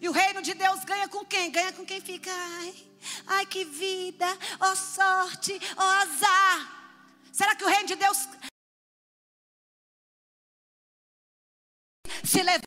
[0.00, 1.50] E o reino de Deus ganha com quem?
[1.52, 2.74] Ganha com quem fica, ai,
[3.26, 4.26] ai que vida,
[4.58, 6.80] ó oh, sorte, ó oh, azar.
[7.30, 8.16] Será que o reino de Deus
[12.24, 12.64] se levanta?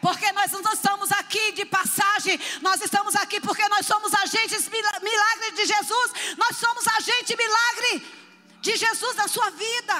[0.00, 5.50] Porque nós não estamos aqui de passagem, nós estamos aqui porque nós somos agentes milagre
[5.56, 8.25] de Jesus, nós somos agente milagre
[8.66, 9.96] de Jesus na sua vida.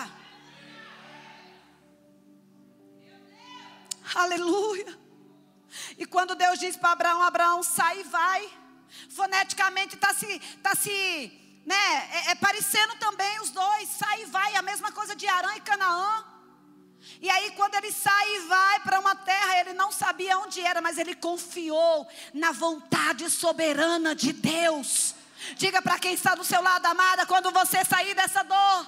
[4.14, 4.98] Aleluia.
[5.96, 8.42] E quando Deus diz para Abraão, Abraão, sai e vai.
[9.10, 10.90] Foneticamente está se, tá se
[11.64, 15.54] né, é, é, parecendo também os dois, sai e vai, a mesma coisa de Arã
[15.56, 16.24] e Canaã.
[17.20, 20.80] E aí, quando ele sai e vai para uma terra, ele não sabia onde era,
[20.80, 25.15] mas ele confiou na vontade soberana de Deus.
[25.56, 28.86] Diga para quem está do seu lado, amada, quando você sair dessa dor.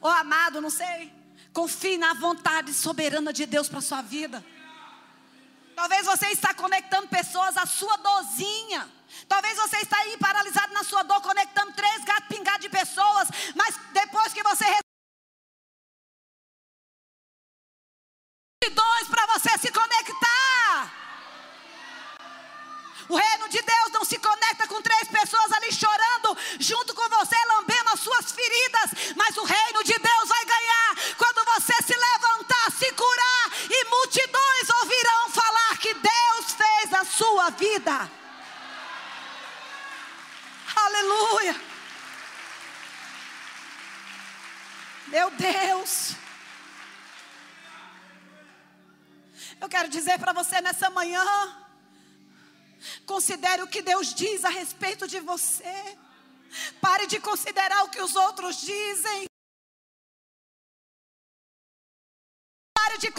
[0.00, 1.12] Ou amado, não sei.
[1.52, 4.44] Confie na vontade soberana de Deus para sua vida.
[5.74, 8.88] Talvez você está conectando pessoas à sua dorzinha.
[9.28, 13.28] Talvez você está aí paralisado na sua dor, conectando três gatos pingados de pessoas.
[13.54, 14.64] Mas depois que você
[18.68, 20.49] dois para você se conectar.
[23.10, 27.34] O reino de Deus não se conecta com três pessoas ali chorando junto com você,
[27.46, 29.14] lambendo as suas feridas.
[29.16, 34.70] Mas o reino de Deus vai ganhar quando você se levantar, se curar e multidões
[34.80, 38.08] ouvirão falar que Deus fez a sua vida.
[40.76, 41.60] Aleluia.
[45.08, 46.12] Meu Deus.
[49.60, 51.26] Eu quero dizer para você nessa manhã
[53.06, 55.98] Considere o que Deus diz a respeito de você.
[56.80, 59.26] Pare de considerar o que os outros dizem.
[62.76, 63.12] Pare de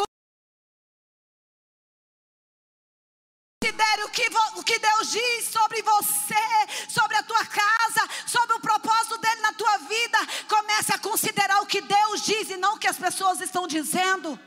[3.63, 8.59] Considere o que, o que Deus diz sobre você, sobre a tua casa, sobre o
[8.59, 10.17] propósito dele na tua vida.
[10.49, 14.37] Comece a considerar o que Deus diz e não o que as pessoas estão dizendo.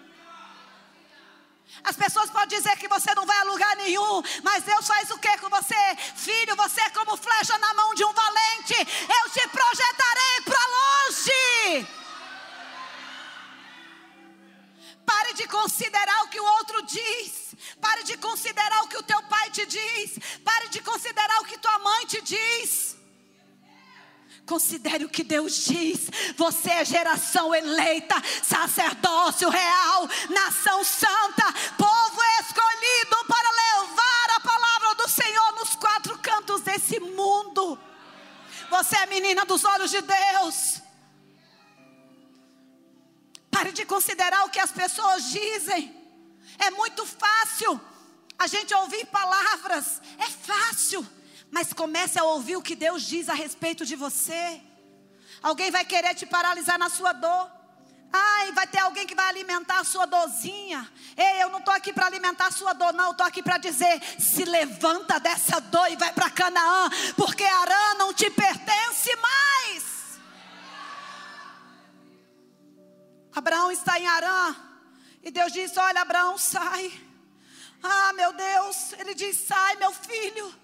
[1.83, 5.19] As pessoas podem dizer que você não vai a lugar nenhum, mas Deus faz o
[5.19, 5.97] que com você?
[6.15, 8.75] Filho, você é como flecha na mão de um valente.
[8.75, 11.89] Eu te projetarei para longe.
[15.05, 17.55] Pare de considerar o que o outro diz.
[17.81, 20.19] Pare de considerar o que o teu pai te diz.
[20.43, 22.94] Pare de considerar o que tua mãe te diz.
[24.47, 26.11] Considere o que Deus diz.
[26.37, 31.45] Você é geração eleita, sacerdócio real, nação santa,
[31.79, 37.79] povo escolhido para levar a palavra do Senhor nos quatro cantos desse mundo.
[38.69, 40.83] Você é menina dos olhos de Deus.
[43.51, 45.95] Pare de considerar o que as pessoas dizem.
[46.59, 47.81] É muito fácil
[48.39, 50.03] a gente ouvir palavras.
[50.19, 51.07] É fácil
[51.55, 54.61] mas comece a ouvir o que Deus diz a respeito de você.
[55.41, 57.49] Alguém vai querer te paralisar na sua dor.
[58.13, 60.81] Ai, vai ter alguém que vai alimentar a sua dorzinha.
[61.17, 63.13] Ei, eu não estou aqui para alimentar a sua dor, não.
[63.13, 68.13] Estou aqui para dizer: se levanta dessa dor e vai para Canaã, porque Arã não
[68.13, 69.85] te pertence mais.
[73.33, 74.57] Abraão está em Arã.
[75.23, 76.93] E Deus disse: Olha, Abraão, sai.
[77.81, 78.93] Ah, meu Deus.
[78.99, 80.64] Ele diz: Sai, meu filho.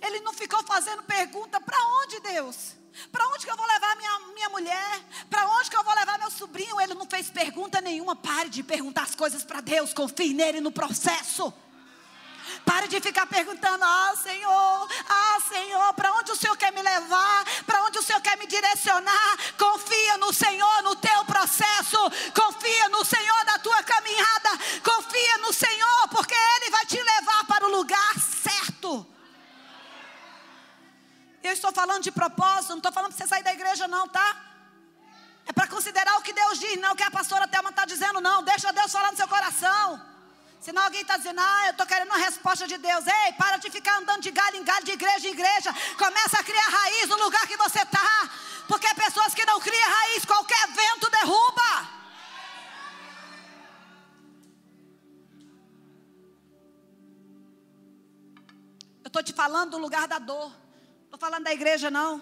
[0.00, 2.80] Ele não ficou fazendo pergunta: para onde, Deus?
[3.12, 5.00] Para onde que eu vou levar minha, minha mulher?
[5.28, 6.80] Para onde que eu vou levar meu sobrinho?
[6.80, 8.16] Ele não fez pergunta nenhuma.
[8.16, 9.92] Pare de perguntar as coisas para Deus.
[9.92, 11.52] Confie nele no processo.
[12.64, 17.44] Pare de ficar perguntando: Ah, Senhor, ah, Senhor, para onde o Senhor quer me levar?
[17.64, 19.38] Para onde o Senhor quer me direcionar?
[19.56, 21.98] Confia no Senhor no teu processo.
[22.34, 24.50] Confia no Senhor na tua caminhada.
[24.82, 29.06] Confia no Senhor, porque Ele vai te levar para o lugar certo.
[31.42, 34.36] Eu estou falando de propósito, não estou falando para você sair da igreja, não, tá?
[35.46, 38.20] É para considerar o que Deus diz, não o que a pastora Thelma está dizendo,
[38.20, 38.42] não.
[38.42, 40.00] Deixa Deus falar no seu coração.
[40.60, 43.06] Senão alguém está dizendo, ah, eu estou querendo uma resposta de Deus.
[43.06, 45.74] Ei, para de ficar andando de galho em galho, de igreja em igreja.
[45.96, 48.30] Começa a criar raiz no lugar que você está.
[48.68, 51.88] Porque pessoas que não criam raiz, qualquer vento derruba.
[59.02, 60.52] Eu estou te falando do lugar da dor.
[61.22, 62.12] Falando da igreja, não.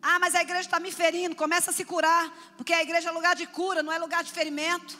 [0.00, 1.36] Ah, mas a igreja está me ferindo.
[1.36, 2.24] Começa a se curar.
[2.56, 4.98] Porque a igreja é lugar de cura, não é lugar de ferimento.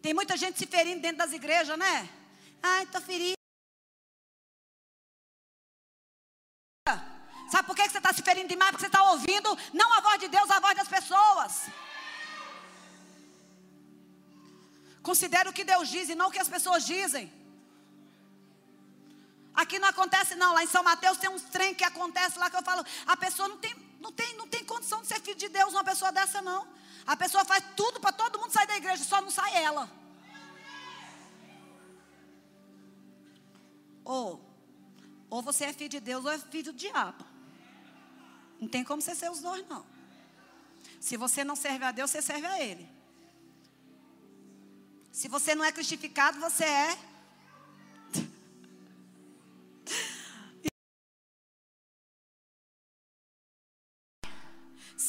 [0.00, 2.08] Tem muita gente se ferindo dentro das igrejas, né?
[2.62, 3.36] Ai, estou ferindo.
[7.52, 8.70] Sabe por que você está se ferindo demais?
[8.70, 11.66] Porque você está ouvindo não a voz de Deus, a voz das pessoas.
[15.02, 17.37] Considere o que Deus diz e não o que as pessoas dizem.
[19.58, 22.54] Aqui não acontece não, lá em São Mateus tem uns trem que acontece lá que
[22.54, 25.48] eu falo, a pessoa não tem, não tem, não tem condição de ser filho de
[25.48, 26.64] Deus, uma pessoa dessa não.
[27.04, 29.90] A pessoa faz tudo para todo mundo sair da igreja, só não sai ela.
[34.04, 34.40] Ou,
[35.28, 37.24] ou você é filho de Deus ou é filho do diabo.
[38.60, 39.84] Não tem como você ser os dois, não.
[41.00, 42.88] Se você não serve a Deus, você serve a Ele.
[45.10, 47.07] Se você não é cristificado, você é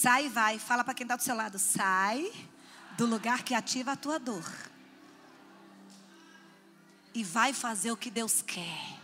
[0.01, 0.57] Sai e vai.
[0.57, 1.59] Fala para quem está do seu lado.
[1.59, 2.31] Sai
[2.97, 4.45] do lugar que ativa a tua dor.
[7.13, 8.97] E vai fazer o que Deus quer.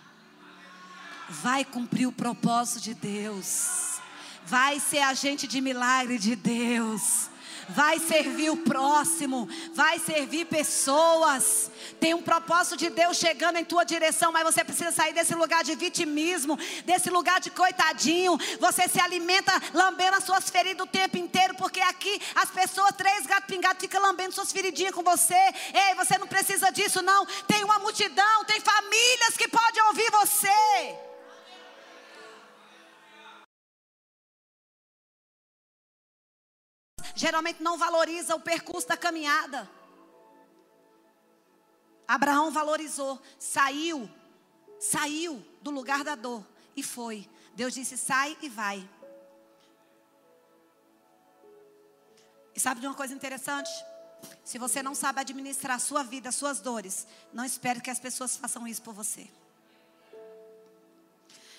[1.27, 3.99] Vai cumprir o propósito de Deus.
[4.45, 7.29] Vai ser agente de milagre de Deus
[7.70, 11.72] vai servir o próximo, vai servir pessoas.
[11.99, 15.63] Tem um propósito de Deus chegando em tua direção, mas você precisa sair desse lugar
[15.63, 18.38] de vitimismo, desse lugar de coitadinho.
[18.59, 23.26] Você se alimenta lambendo as suas feridas o tempo inteiro, porque aqui as pessoas, três
[23.26, 25.34] gatos pingados, ficam lambendo suas feridinhas com você.
[25.34, 27.26] Ei, você não precisa disso, não.
[27.47, 31.14] Tem uma multidão, tem famílias que podem ouvir você.
[37.16, 39.70] Geralmente não valoriza o percurso da caminhada.
[42.07, 44.09] Abraão valorizou, saiu,
[44.80, 46.45] saiu do lugar da dor
[46.76, 47.28] e foi.
[47.55, 48.88] Deus disse: sai e vai.
[52.53, 53.72] E sabe de uma coisa interessante?
[54.43, 57.99] Se você não sabe administrar a sua vida, as suas dores, não espere que as
[57.99, 59.30] pessoas façam isso por você.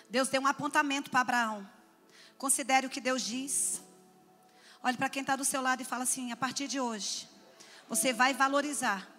[0.09, 1.69] Deus deu um apontamento para Abraão.
[2.39, 3.83] Considere o que Deus diz.
[4.87, 7.29] Olhe para quem está do seu lado e fala assim: a partir de hoje,
[7.89, 9.11] você vai valorizar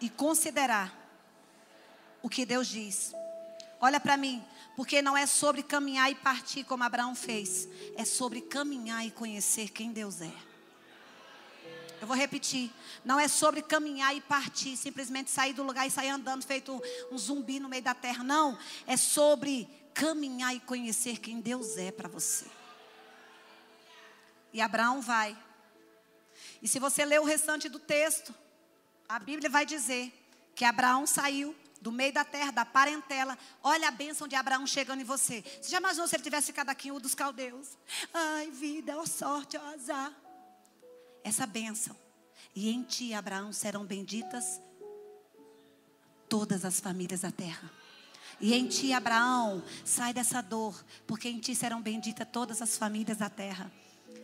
[0.00, 0.90] e considerar
[2.22, 3.12] o que Deus diz.
[3.78, 4.42] Olha para mim,
[4.74, 9.68] porque não é sobre caminhar e partir como Abraão fez, é sobre caminhar e conhecer
[9.68, 10.32] quem Deus é.
[12.00, 12.72] Eu vou repetir.
[13.04, 17.18] Não é sobre caminhar e partir, simplesmente sair do lugar e sair andando feito um
[17.18, 18.24] zumbi no meio da terra.
[18.24, 18.58] Não.
[18.86, 22.46] É sobre caminhar e conhecer quem Deus é para você.
[24.52, 25.36] E Abraão vai.
[26.62, 28.34] E se você ler o restante do texto,
[29.08, 30.12] a Bíblia vai dizer
[30.54, 33.38] que Abraão saiu do meio da terra, da parentela.
[33.62, 35.42] Olha a bênção de Abraão chegando em você.
[35.60, 37.68] Você já imaginou se ele tivesse ficado aqui um dos caldeus?
[38.12, 40.12] Ai, vida, ó sorte, ó azar.
[41.24, 41.96] Essa bênção.
[42.54, 44.60] E em ti, Abraão, serão benditas
[46.28, 47.70] todas as famílias da terra.
[48.40, 53.18] E em ti, Abraão, sai dessa dor, porque em ti serão benditas todas as famílias
[53.18, 53.70] da terra.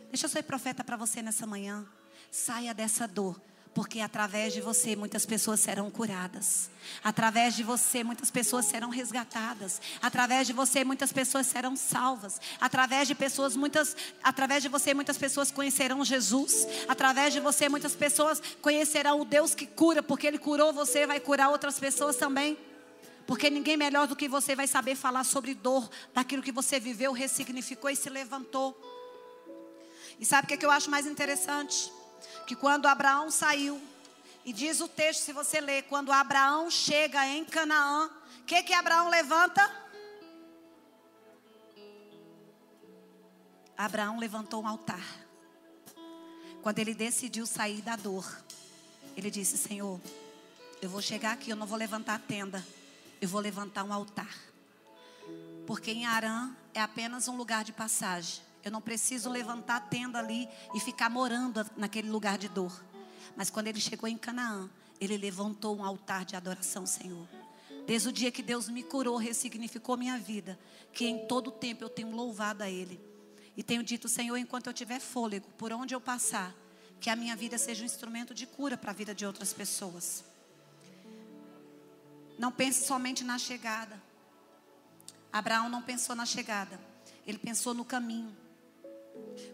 [0.09, 1.85] Deixa eu ser profeta para você nessa manhã.
[2.31, 3.39] Saia dessa dor.
[3.73, 6.71] Porque através de você muitas pessoas serão curadas.
[7.03, 9.79] Através de você muitas pessoas serão resgatadas.
[10.01, 12.41] Através de você muitas pessoas serão salvas.
[12.59, 16.67] Através de pessoas muitas, através de você muitas pessoas conhecerão Jesus.
[16.87, 21.19] Através de você muitas pessoas conhecerão o Deus que cura, porque ele curou você, vai
[21.19, 22.57] curar outras pessoas também.
[23.27, 27.11] Porque ninguém melhor do que você vai saber falar sobre dor, daquilo que você viveu,
[27.11, 28.96] ressignificou e se levantou.
[30.19, 31.91] E sabe o que, é que eu acho mais interessante?
[32.45, 33.81] Que quando Abraão saiu,
[34.43, 38.09] e diz o texto, se você ler, quando Abraão chega em Canaã,
[38.39, 39.69] o que, que Abraão levanta?
[43.77, 45.05] Abraão levantou um altar.
[46.63, 48.25] Quando ele decidiu sair da dor,
[49.15, 49.99] ele disse: Senhor,
[50.79, 52.65] Eu vou chegar aqui, eu não vou levantar a tenda,
[53.19, 54.33] eu vou levantar um altar.
[55.65, 58.46] Porque em Arã é apenas um lugar de passagem.
[58.67, 62.83] Eu não preciso levantar a tenda ali e ficar morando naquele lugar de dor.
[63.33, 67.25] Mas quando ele chegou em Canaã, ele levantou um altar de adoração Senhor.
[67.85, 70.59] Desde o dia que Deus me curou, ressignificou minha vida,
[70.91, 72.99] que em todo tempo eu tenho louvado a Ele.
[73.55, 76.53] E tenho dito, Senhor, enquanto eu tiver fôlego, por onde eu passar,
[76.99, 80.25] que a minha vida seja um instrumento de cura para a vida de outras pessoas.
[82.37, 84.03] Não pense somente na chegada.
[85.31, 86.77] Abraão não pensou na chegada,
[87.25, 88.35] ele pensou no caminho.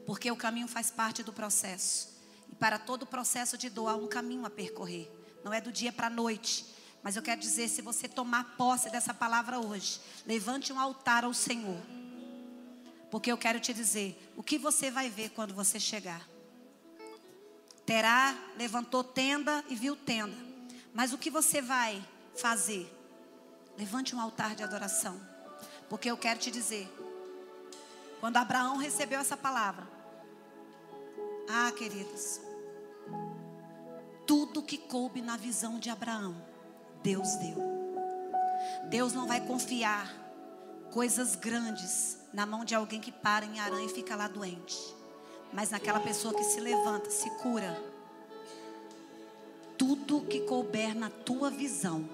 [0.06, 2.10] Porque o caminho faz parte do processo.
[2.52, 5.12] E para todo o processo de dor há um caminho a percorrer.
[5.44, 6.66] Não é do dia para a noite.
[7.02, 11.34] Mas eu quero dizer, se você tomar posse dessa palavra hoje, levante um altar ao
[11.34, 11.82] Senhor.
[13.12, 16.28] Porque eu quero te dizer, o que você vai ver quando você chegar?
[17.86, 20.36] Terá levantou tenda e viu tenda.
[20.94, 22.04] Mas o que você vai
[22.36, 22.92] fazer?
[23.78, 25.20] Levante um altar de adoração.
[25.90, 26.90] Porque eu quero te dizer,
[28.24, 29.86] quando Abraão recebeu essa palavra,
[31.50, 32.40] ah, queridos,
[34.26, 36.34] tudo que coube na visão de Abraão,
[37.04, 37.58] Deus deu.
[38.90, 40.10] Deus não vai confiar
[40.90, 44.96] coisas grandes na mão de alguém que para em Arã e fica lá doente
[45.52, 47.78] mas naquela pessoa que se levanta, se cura.
[49.78, 52.10] Tudo que couber na tua visão,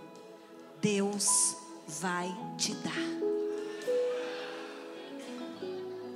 [0.81, 1.55] Deus
[1.87, 3.28] vai te dar.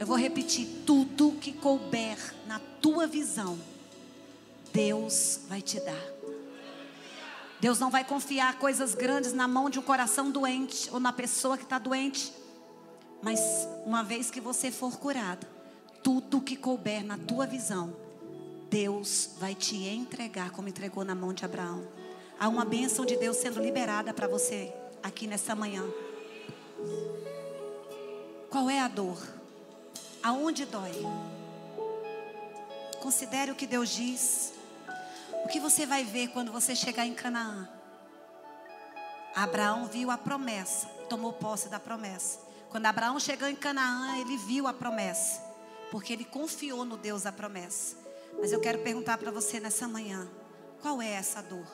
[0.04, 3.58] Eu vou repetir: tudo que couber na tua visão,
[4.74, 6.06] Deus vai te dar.
[7.62, 11.58] Deus não vai confiar coisas grandes na mão de um coração doente ou na pessoa
[11.58, 12.34] que está doente.
[13.22, 13.40] Mas
[13.86, 15.48] uma vez que você for curado,
[16.04, 17.96] tudo que couber na tua visão,
[18.70, 21.88] Deus vai te entregar como entregou na mão de Abraão.
[22.38, 25.86] Há uma bênção de Deus sendo liberada para você aqui nessa manhã.
[28.50, 29.43] Qual é a dor?
[30.24, 30.94] Aonde dói?
[33.02, 34.54] Considere o que Deus diz.
[35.44, 37.68] O que você vai ver quando você chegar em Canaã?
[39.36, 42.40] Abraão viu a promessa, tomou posse da promessa.
[42.70, 45.54] Quando Abraão chegou em Canaã, ele viu a promessa
[45.94, 47.96] porque ele confiou no Deus da promessa.
[48.40, 50.28] Mas eu quero perguntar para você nessa manhã:
[50.82, 51.68] qual é essa dor?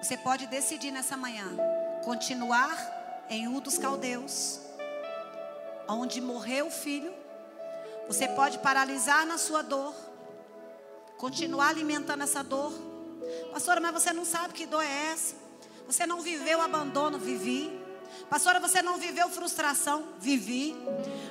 [0.00, 1.44] Você pode decidir nessa manhã
[2.04, 4.60] continuar em U dos Caldeus,
[5.88, 7.12] onde morreu o filho.
[8.06, 9.94] Você pode paralisar na sua dor,
[11.16, 12.72] continuar alimentando essa dor.
[13.52, 15.34] Pastora, mas você não sabe que dor é essa?
[15.86, 17.70] Você não viveu abandono, vivi.
[18.30, 20.06] Pastora, você não viveu frustração?
[20.18, 20.76] Vivi.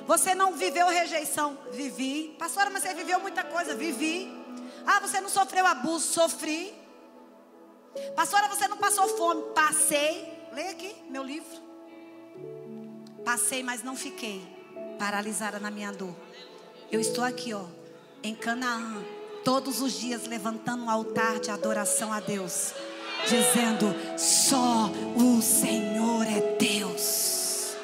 [0.06, 1.56] Você não viveu rejeição?
[1.72, 2.36] Vivi.
[2.38, 3.74] Pastora, mas você viveu muita coisa?
[3.74, 4.32] Vivi.
[4.86, 6.12] Ah, você não sofreu abuso?
[6.12, 6.74] Sofri.
[8.14, 9.42] Pastora, você não passou fome?
[9.54, 10.48] Passei.
[10.52, 11.67] Leia aqui meu livro.
[13.28, 14.40] Passei, mas não fiquei
[14.98, 16.16] paralisada na minha dor.
[16.90, 17.66] Eu estou aqui, ó,
[18.22, 19.04] em Canaã,
[19.44, 22.72] todos os dias levantando um altar de adoração a Deus
[23.24, 27.76] dizendo: só o Senhor é Deus.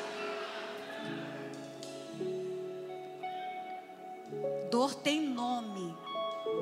[4.70, 5.94] Dor tem nome,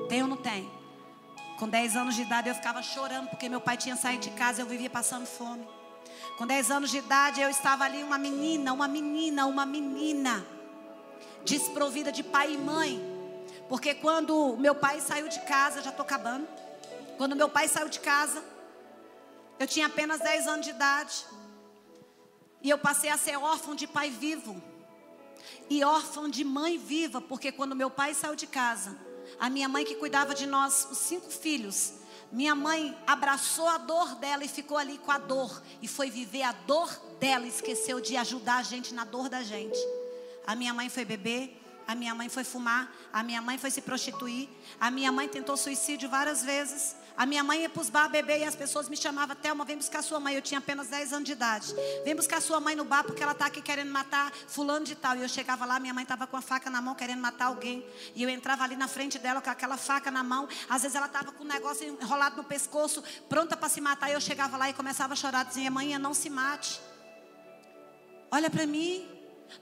[0.09, 0.68] tem ou não tem?
[1.57, 4.61] Com 10 anos de idade eu ficava chorando porque meu pai tinha saído de casa
[4.61, 5.64] e eu vivia passando fome.
[6.37, 10.45] Com 10 anos de idade eu estava ali, uma menina, uma menina, uma menina,
[11.45, 13.01] desprovida de pai e mãe.
[13.68, 16.47] Porque quando meu pai saiu de casa, já estou acabando.
[17.16, 18.43] Quando meu pai saiu de casa,
[19.59, 21.24] eu tinha apenas 10 anos de idade.
[22.62, 24.61] E eu passei a ser órfão de pai vivo.
[25.68, 28.97] E órfão de mãe viva, porque quando meu pai saiu de casa,
[29.39, 31.95] a minha mãe que cuidava de nós, os cinco filhos,
[32.33, 35.62] minha mãe abraçou a dor dela e ficou ali com a dor.
[35.83, 39.78] E foi viver a dor dela, esqueceu de ajudar a gente na dor da gente.
[40.47, 43.83] A minha mãe foi beber, a minha mãe foi fumar, a minha mãe foi se
[43.83, 44.49] prostituir,
[44.80, 46.97] a minha mãe tentou suicídio várias vezes.
[47.17, 49.77] A minha mãe ia para os bar beber e as pessoas me chamavam, Thelma, vem
[49.77, 50.35] buscar sua mãe.
[50.35, 51.75] Eu tinha apenas 10 anos de idade.
[52.05, 55.17] Vem buscar sua mãe no bar porque ela está aqui querendo matar fulano de tal.
[55.17, 57.85] E eu chegava lá, minha mãe estava com a faca na mão querendo matar alguém.
[58.15, 60.49] E eu entrava ali na frente dela com aquela faca na mão.
[60.69, 64.11] Às vezes ela estava com um negócio enrolado no pescoço, pronta para se matar.
[64.11, 66.81] E eu chegava lá e começava a chorar, dizia, mãe, não se mate.
[68.31, 69.07] Olha para mim,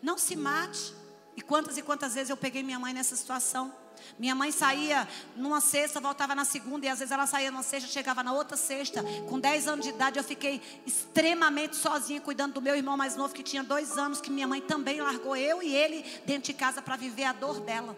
[0.01, 0.95] não se mate.
[1.37, 3.80] E quantas e quantas vezes eu peguei minha mãe nessa situação.
[4.19, 7.89] Minha mãe saía numa sexta, voltava na segunda, e às vezes ela saía numa sexta,
[7.89, 9.03] chegava na outra sexta.
[9.29, 13.35] Com 10 anos de idade, eu fiquei extremamente sozinha, cuidando do meu irmão mais novo,
[13.35, 16.83] que tinha dois anos, que minha mãe também largou eu e ele dentro de casa
[16.83, 17.97] para viver a dor dela.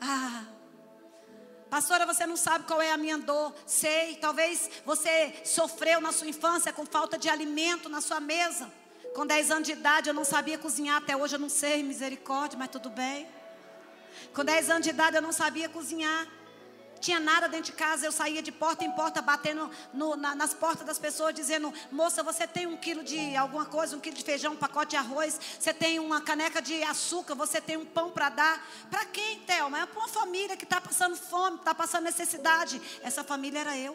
[0.00, 0.44] Ah,
[1.74, 3.52] Pastora, você não sabe qual é a minha dor.
[3.66, 8.70] Sei, talvez você sofreu na sua infância com falta de alimento na sua mesa.
[9.12, 12.56] Com 10 anos de idade eu não sabia cozinhar, até hoje eu não sei, misericórdia,
[12.56, 13.26] mas tudo bem.
[14.34, 16.26] Com 10 anos de idade eu não sabia cozinhar
[17.04, 20.54] tinha nada dentro de casa, eu saía de porta em porta, batendo no, na, nas
[20.54, 24.24] portas das pessoas, dizendo: Moça, você tem um quilo de alguma coisa, um quilo de
[24.24, 28.10] feijão, um pacote de arroz, você tem uma caneca de açúcar, você tem um pão
[28.10, 28.66] para dar.
[28.90, 29.80] Para quem, Thelma?
[29.80, 32.80] É para uma família que está passando fome, está passando necessidade.
[33.02, 33.94] Essa família era eu.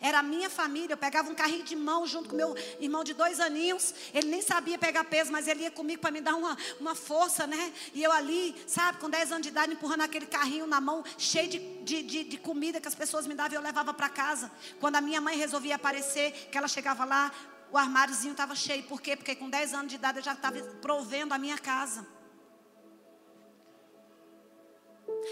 [0.00, 0.94] Era a minha família.
[0.94, 3.94] Eu pegava um carrinho de mão junto com meu irmão de dois aninhos.
[4.12, 7.46] Ele nem sabia pegar peso, mas ele ia comigo para me dar uma, uma força,
[7.46, 7.72] né?
[7.94, 11.48] E eu ali, sabe, com 10 anos de idade, empurrando aquele carrinho na mão, cheio
[11.48, 14.50] de, de, de, de comida que as pessoas me davam e eu levava para casa.
[14.80, 17.32] Quando a minha mãe resolvia aparecer, que ela chegava lá,
[17.70, 18.82] o armáriozinho estava cheio.
[18.84, 19.16] Por quê?
[19.16, 22.06] Porque com 10 anos de idade eu já estava provendo a minha casa.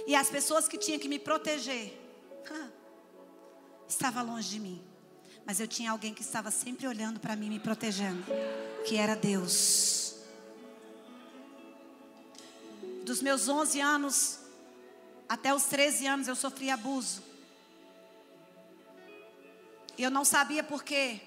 [0.07, 1.93] E as pessoas que tinham que me proteger
[3.89, 4.83] estava longe de mim.
[5.47, 8.25] Mas eu tinha alguém que estava sempre olhando para mim, me protegendo,
[8.87, 10.15] que era Deus.
[13.05, 14.45] Dos meus 11 anos
[15.29, 17.23] até os 13 anos eu sofri abuso.
[19.97, 21.21] E eu não sabia por quê.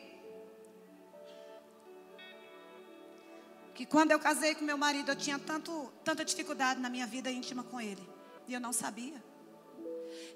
[3.74, 7.32] Que quando eu casei com meu marido, eu tinha tanto, tanta dificuldade na minha vida
[7.32, 8.08] íntima com ele.
[8.48, 9.24] E eu não sabia.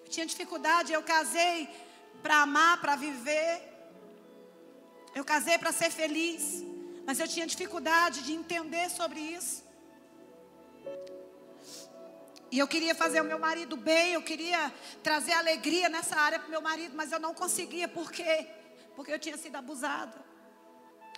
[0.03, 1.67] Eu tinha dificuldade, eu casei
[2.21, 3.61] para amar, para viver.
[5.13, 6.63] Eu casei para ser feliz,
[7.05, 9.63] mas eu tinha dificuldade de entender sobre isso.
[12.51, 16.47] E eu queria fazer o meu marido bem, eu queria trazer alegria nessa área para
[16.47, 18.47] o meu marido, mas eu não conseguia, por quê?
[18.93, 20.31] Porque eu tinha sido abusada.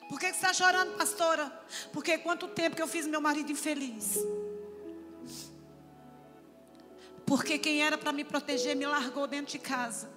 [0.08, 1.52] Por que você está chorando, pastora?
[1.92, 4.20] Porque quanto tempo que eu fiz meu marido infeliz?
[7.26, 10.13] Porque quem era para me proteger me largou dentro de casa.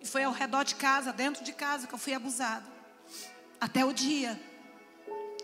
[0.00, 2.66] E foi ao redor de casa, dentro de casa, que eu fui abusada.
[3.60, 4.40] Até o dia.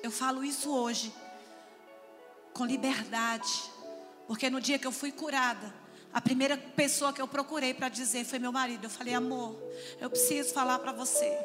[0.02, 1.12] Eu falo isso hoje.
[2.54, 3.70] Com liberdade.
[4.26, 5.72] Porque no dia que eu fui curada,
[6.12, 8.84] a primeira pessoa que eu procurei para dizer foi meu marido.
[8.84, 9.54] Eu falei, amor,
[10.00, 11.38] eu preciso falar para você.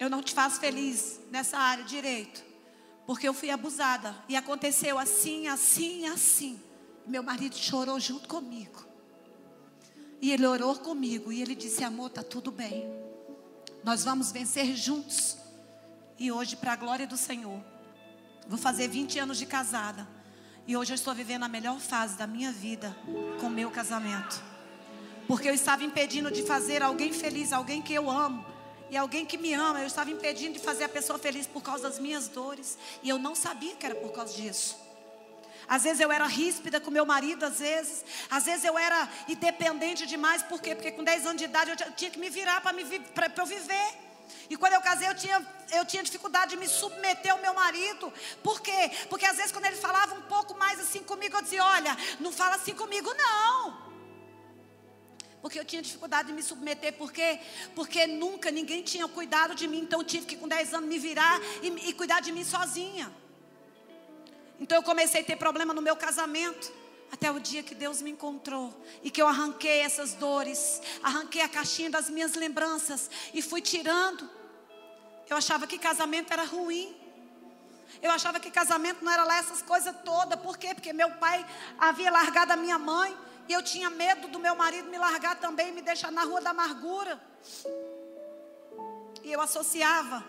[0.00, 2.42] Eu não te faço feliz nessa área direito.
[3.06, 4.16] Porque eu fui abusada.
[4.28, 6.60] E aconteceu assim, assim, assim.
[7.06, 8.89] Meu marido chorou junto comigo.
[10.20, 12.86] E ele orou comigo e ele disse: Amor, tá tudo bem.
[13.82, 15.36] Nós vamos vencer juntos.
[16.18, 17.60] E hoje, para a glória do Senhor,
[18.46, 20.06] vou fazer 20 anos de casada.
[20.66, 22.94] E hoje eu estou vivendo a melhor fase da minha vida
[23.40, 24.42] com o meu casamento.
[25.26, 28.44] Porque eu estava impedindo de fazer alguém feliz, alguém que eu amo.
[28.90, 31.84] E alguém que me ama, eu estava impedindo de fazer a pessoa feliz por causa
[31.88, 32.76] das minhas dores.
[33.02, 34.76] E eu não sabia que era por causa disso.
[35.74, 38.04] Às vezes eu era ríspida com meu marido, às vezes.
[38.28, 40.42] Às vezes eu era independente demais.
[40.42, 40.74] Por quê?
[40.74, 43.88] Porque com 10 anos de idade eu tinha que me virar para eu viver.
[44.48, 45.38] E quando eu casei, eu tinha,
[45.72, 48.12] eu tinha dificuldade de me submeter ao meu marido.
[48.42, 48.90] Por quê?
[49.08, 52.32] Porque às vezes quando ele falava um pouco mais assim comigo, eu dizia: Olha, não
[52.32, 53.88] fala assim comigo, não.
[55.40, 56.94] Porque eu tinha dificuldade de me submeter.
[56.94, 57.38] Por quê?
[57.76, 59.82] Porque nunca ninguém tinha cuidado de mim.
[59.82, 63.20] Então eu tive que, com 10 anos, me virar e, e cuidar de mim sozinha.
[64.60, 66.70] Então eu comecei a ter problema no meu casamento.
[67.10, 71.48] Até o dia que Deus me encontrou e que eu arranquei essas dores, arranquei a
[71.48, 74.30] caixinha das minhas lembranças e fui tirando.
[75.28, 76.96] Eu achava que casamento era ruim.
[78.00, 80.38] Eu achava que casamento não era lá essas coisas todas.
[80.40, 80.72] Por quê?
[80.72, 81.44] Porque meu pai
[81.78, 83.16] havia largado a minha mãe
[83.48, 86.40] e eu tinha medo do meu marido me largar também e me deixar na rua
[86.40, 87.20] da amargura.
[89.24, 90.24] E eu associava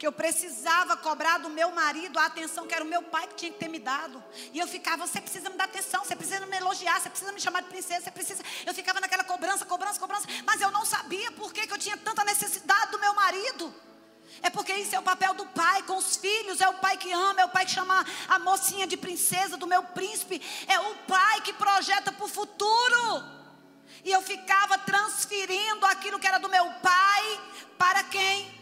[0.00, 3.34] que eu precisava cobrar do meu marido a atenção que era o meu pai que
[3.34, 4.24] tinha que ter me dado.
[4.50, 7.38] E eu ficava, você precisa me dar atenção, você precisa me elogiar, você precisa me
[7.38, 8.42] chamar de princesa, você precisa.
[8.64, 11.98] Eu ficava naquela cobrança, cobrança, cobrança, mas eu não sabia por que, que eu tinha
[11.98, 13.74] tanta necessidade do meu marido.
[14.40, 16.62] É porque isso é o papel do pai com os filhos.
[16.62, 19.66] É o pai que ama, é o pai que chama a mocinha de princesa, do
[19.66, 20.40] meu príncipe.
[20.66, 23.22] É o pai que projeta para o futuro.
[24.02, 27.40] E eu ficava transferindo aquilo que era do meu pai
[27.76, 28.59] para quem?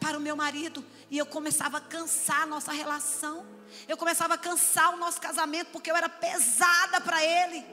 [0.00, 0.84] Para o meu marido.
[1.10, 3.44] E eu começava a cansar a nossa relação.
[3.88, 7.64] Eu começava a cansar o nosso casamento porque eu era pesada para ele.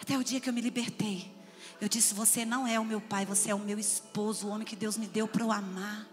[0.00, 1.34] Até o dia que eu me libertei.
[1.80, 4.66] Eu disse: Você não é o meu pai, você é o meu esposo, o homem
[4.66, 6.06] que Deus me deu para eu amar.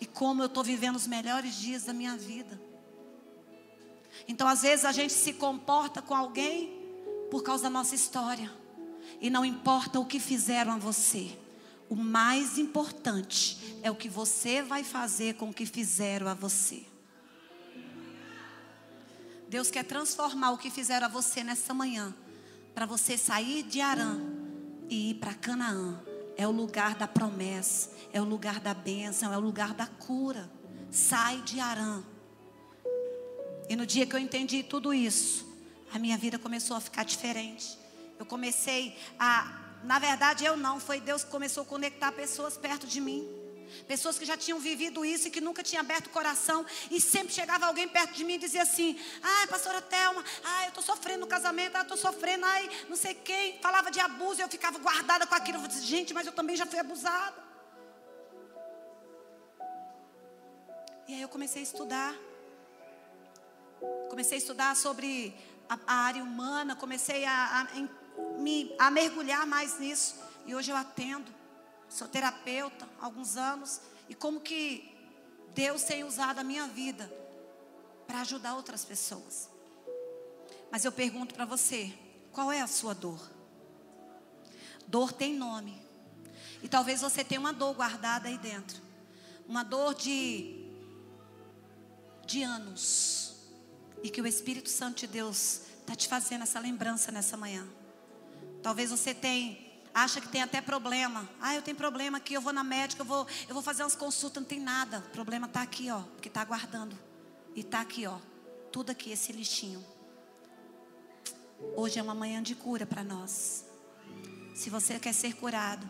[0.00, 2.60] E como eu estou vivendo os melhores dias da minha vida.
[4.26, 6.84] Então, às vezes, a gente se comporta com alguém
[7.30, 8.50] por causa da nossa história.
[9.20, 11.36] E não importa o que fizeram a você.
[11.88, 16.84] O mais importante é o que você vai fazer com o que fizeram a você.
[19.48, 22.14] Deus quer transformar o que fizeram a você nessa manhã,
[22.74, 24.18] para você sair de Arã
[24.88, 26.00] e ir para Canaã.
[26.36, 30.50] É o lugar da promessa, é o lugar da bênção, é o lugar da cura.
[30.90, 32.02] Sai de Arã.
[33.68, 35.46] E no dia que eu entendi tudo isso,
[35.92, 37.78] a minha vida começou a ficar diferente.
[38.18, 42.86] Eu comecei a, na verdade eu não, foi Deus que começou a conectar pessoas perto
[42.86, 43.28] de mim.
[43.86, 46.64] Pessoas que já tinham vivido isso e que nunca tinham aberto o coração.
[46.90, 50.68] E sempre chegava alguém perto de mim e dizia assim: Ai, pastora Thelma, ai, eu
[50.68, 53.58] estou sofrendo no casamento, ai, eu estou sofrendo, ai, não sei quem.
[53.60, 55.58] Falava de abuso e eu ficava guardada com aquilo.
[55.58, 57.42] Eu disse, gente, mas eu também já fui abusada.
[61.08, 62.14] E aí eu comecei a estudar.
[64.08, 65.34] Comecei a estudar sobre
[65.68, 67.78] a, a área humana, comecei a, a,
[68.38, 70.16] me, a mergulhar mais nisso.
[70.46, 71.32] E hoje eu atendo
[71.94, 74.92] sou terapeuta há alguns anos e como que
[75.54, 77.10] Deus tem usado a minha vida
[78.06, 79.48] para ajudar outras pessoas.
[80.72, 81.92] Mas eu pergunto para você,
[82.32, 83.30] qual é a sua dor?
[84.88, 85.80] Dor tem nome.
[86.62, 88.82] E talvez você tenha uma dor guardada aí dentro.
[89.46, 90.62] Uma dor de
[92.26, 93.36] de anos.
[94.02, 97.66] E que o Espírito Santo de Deus está te fazendo essa lembrança nessa manhã.
[98.64, 99.62] Talvez você tenha
[99.92, 101.28] acha que tem até problema.
[101.38, 103.94] Ah, eu tenho problema aqui, eu vou na médica, eu vou, eu vou fazer umas
[103.94, 105.04] consultas, não tem nada.
[105.06, 106.98] O problema está aqui, ó, porque está aguardando.
[107.54, 108.18] E está aqui, ó,
[108.72, 109.84] tudo aqui, esse lixinho.
[111.76, 113.66] Hoje é uma manhã de cura para nós.
[114.54, 115.86] Se você quer ser curado,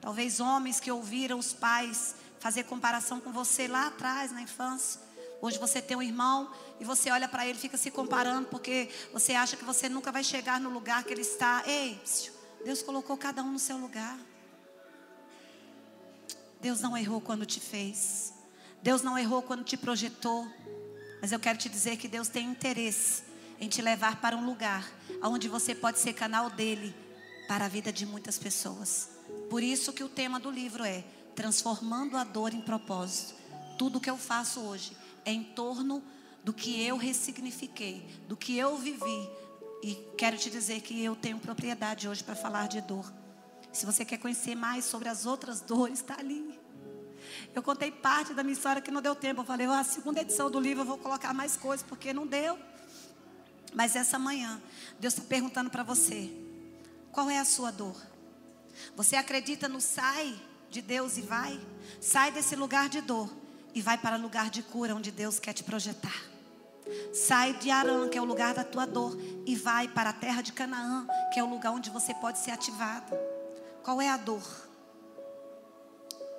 [0.00, 5.05] talvez homens que ouviram os pais fazer comparação com você lá atrás, na infância.
[5.40, 9.34] Hoje você tem um irmão e você olha para ele fica se comparando porque você
[9.34, 11.62] acha que você nunca vai chegar no lugar que ele está.
[11.66, 12.00] Ei,
[12.64, 14.18] Deus colocou cada um no seu lugar.
[16.60, 18.32] Deus não errou quando te fez.
[18.82, 20.48] Deus não errou quando te projetou.
[21.20, 23.22] Mas eu quero te dizer que Deus tem interesse
[23.60, 24.90] em te levar para um lugar
[25.22, 26.94] onde você pode ser canal dele
[27.46, 29.10] para a vida de muitas pessoas.
[29.50, 33.34] Por isso que o tema do livro é transformando a dor em propósito.
[33.78, 34.96] Tudo que eu faço hoje
[35.26, 36.02] é em torno
[36.44, 39.28] do que eu ressignifiquei, do que eu vivi,
[39.82, 43.12] e quero te dizer que eu tenho propriedade hoje para falar de dor.
[43.72, 46.58] Se você quer conhecer mais sobre as outras dores, está ali.
[47.52, 49.40] Eu contei parte da minha história que não deu tempo.
[49.40, 52.26] Eu falei, oh, a segunda edição do livro eu vou colocar mais coisas, porque não
[52.26, 52.56] deu.
[53.74, 54.62] Mas essa manhã,
[55.00, 56.32] Deus está perguntando para você:
[57.10, 58.00] qual é a sua dor?
[58.94, 61.60] Você acredita no sai de Deus e vai?
[62.00, 63.30] Sai desse lugar de dor
[63.76, 66.24] e vai para o lugar de cura onde Deus quer te projetar.
[67.12, 69.14] Sai de Arã, que é o lugar da tua dor,
[69.44, 72.52] e vai para a terra de Canaã, que é o lugar onde você pode ser
[72.52, 73.14] ativado.
[73.82, 74.42] Qual é a dor?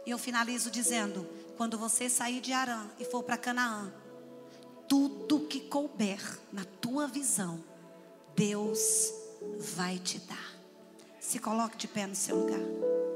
[0.03, 3.93] E eu finalizo dizendo: quando você sair de Arã e for para Canaã,
[4.87, 7.63] tudo que couber na tua visão,
[8.35, 9.13] Deus
[9.59, 10.55] vai te dar.
[11.19, 13.06] Se coloque de pé no seu lugar.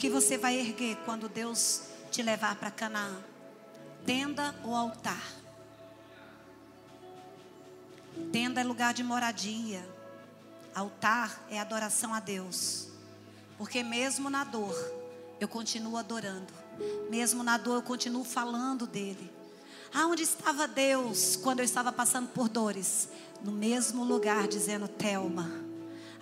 [0.00, 3.22] Que você vai erguer quando Deus te levar para Canaã?
[4.06, 5.22] Tenda ou altar?
[8.32, 9.86] Tenda é lugar de moradia.
[10.74, 12.88] Altar é adoração a Deus.
[13.58, 14.74] Porque mesmo na dor,
[15.38, 16.54] eu continuo adorando.
[17.10, 19.30] Mesmo na dor, eu continuo falando dele.
[19.92, 23.10] Aonde estava Deus quando eu estava passando por dores?
[23.44, 25.50] No mesmo lugar, dizendo: Telma,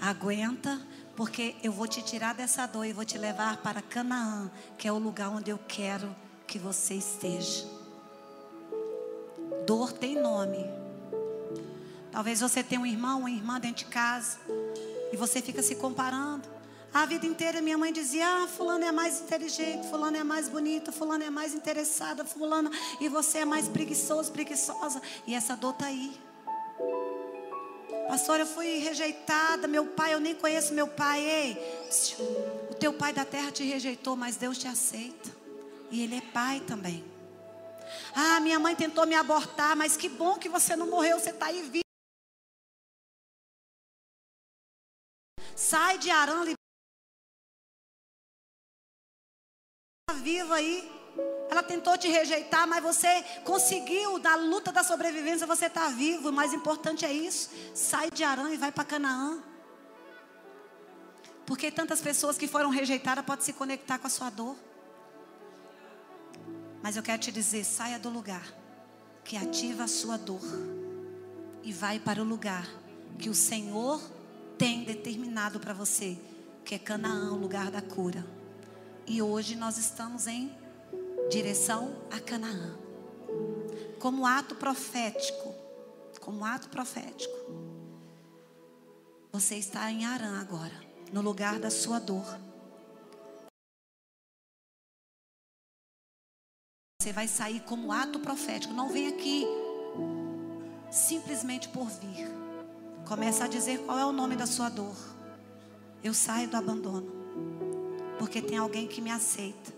[0.00, 0.80] aguenta,
[1.16, 4.92] porque eu vou te tirar dessa dor e vou te levar para Canaã, que é
[4.92, 6.14] o lugar onde eu quero
[6.46, 7.66] que você esteja.
[9.66, 10.64] Dor tem nome.
[12.10, 14.38] Talvez você tenha um irmão, uma irmã dentro de casa
[15.12, 16.48] e você fica se comparando.
[16.92, 20.90] A vida inteira minha mãe dizia: "Ah, fulano é mais inteligente, fulano é mais bonito,
[20.90, 25.02] fulano é mais interessada, fulano e você é mais preguiçoso, preguiçosa".
[25.26, 26.27] E essa dor tá aí.
[28.08, 29.68] Pastor, eu fui rejeitada.
[29.68, 31.20] Meu pai, eu nem conheço meu pai.
[31.20, 31.58] Ei,
[32.70, 35.30] o teu pai da terra te rejeitou, mas Deus te aceita.
[35.90, 37.04] E Ele é pai também.
[38.14, 41.46] Ah, minha mãe tentou me abortar, mas que bom que você não morreu, você está
[41.46, 41.84] aí vivo.
[45.54, 46.44] Sai de Arã,
[50.22, 50.97] viva aí.
[51.50, 56.28] Ela tentou te rejeitar, mas você conseguiu, na luta da sobrevivência, você está vivo.
[56.28, 57.50] O mais importante é isso.
[57.74, 59.42] Sai de Arã e vai para Canaã.
[61.46, 64.56] Porque tantas pessoas que foram rejeitadas podem se conectar com a sua dor.
[66.82, 68.46] Mas eu quero te dizer: saia do lugar
[69.24, 70.42] que ativa a sua dor
[71.62, 72.68] e vai para o lugar
[73.18, 74.00] que o Senhor
[74.56, 76.18] tem determinado para você,
[76.64, 78.26] que é Canaã, o lugar da cura.
[79.06, 80.54] E hoje nós estamos em
[81.28, 82.76] direção a Canaã.
[83.98, 85.54] Como ato profético,
[86.20, 87.34] como ato profético.
[89.32, 90.74] Você está em Arã agora,
[91.12, 92.24] no lugar da sua dor.
[97.00, 98.72] Você vai sair como ato profético.
[98.72, 99.46] Não vem aqui
[100.90, 102.26] simplesmente por vir.
[103.06, 104.96] Começa a dizer qual é o nome da sua dor.
[106.02, 107.12] Eu saio do abandono.
[108.18, 109.77] Porque tem alguém que me aceita.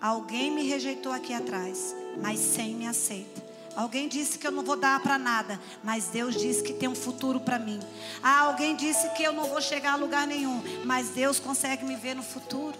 [0.00, 3.48] Alguém me rejeitou aqui atrás, mas sem me aceita.
[3.74, 6.94] Alguém disse que eu não vou dar para nada, mas Deus disse que tem um
[6.94, 7.78] futuro para mim.
[8.22, 11.94] Ah, alguém disse que eu não vou chegar a lugar nenhum, mas Deus consegue me
[11.94, 12.76] ver no futuro.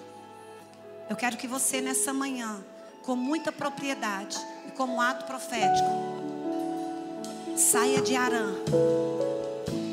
[1.08, 2.62] Eu quero que você nessa manhã,
[3.02, 5.88] com muita propriedade e como ato profético,
[7.56, 8.54] saia de Arã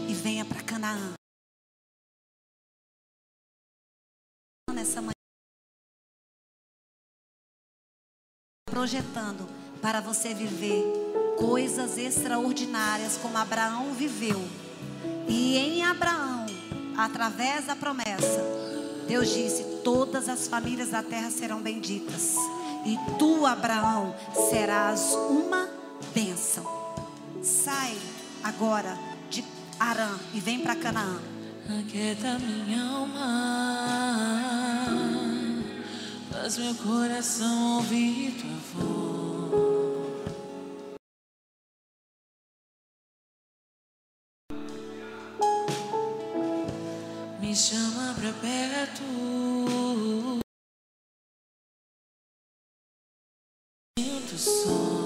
[0.07, 1.13] e venha para Canaã.
[8.75, 9.47] Projetando
[9.81, 10.83] para você viver
[11.37, 14.45] coisas extraordinárias como Abraão viveu.
[15.29, 16.45] E em Abraão,
[16.97, 18.43] através da promessa,
[19.07, 22.35] Deus disse: Todas as famílias da terra serão benditas,
[22.85, 24.13] e tu, Abraão,
[24.49, 25.69] serás uma
[26.13, 26.65] bênção.
[27.41, 27.95] Sai
[28.43, 28.99] agora
[29.29, 29.41] de
[29.79, 31.21] Arã e vem para Canaã.
[31.79, 34.54] Aquieta minha alma,
[36.45, 39.65] faz meu coração ouvir tua voz.
[47.41, 49.03] me chama pra perto.
[53.97, 55.04] Sinto som.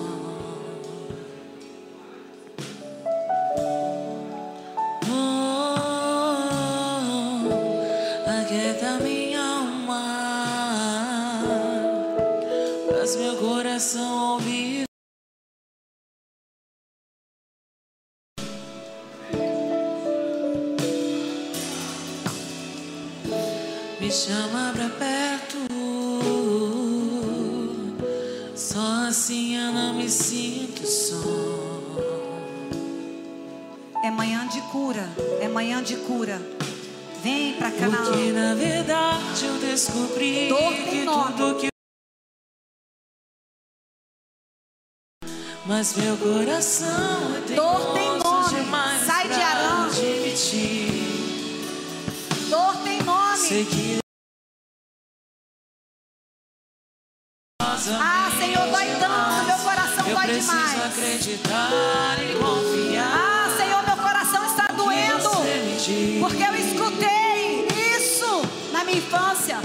[35.90, 36.40] De cura.
[37.24, 38.04] Vem pra Canaã.
[38.06, 41.34] Porque na verdade eu descobri Dor que nome.
[41.34, 41.68] tudo que
[45.66, 48.50] mas meu coração é Dor tem nome.
[48.56, 49.86] demais Sai de pra Arã.
[49.88, 50.92] admitir.
[52.52, 53.38] Dor tem nome.
[53.38, 53.98] Sei que
[58.00, 60.86] Ah, Senhor, dói tanto, meu coração eu dói preciso demais.
[60.86, 62.79] acreditar e confiar.
[65.90, 66.20] Diz.
[66.20, 67.68] Porque eu escutei
[67.98, 69.58] isso na minha infância.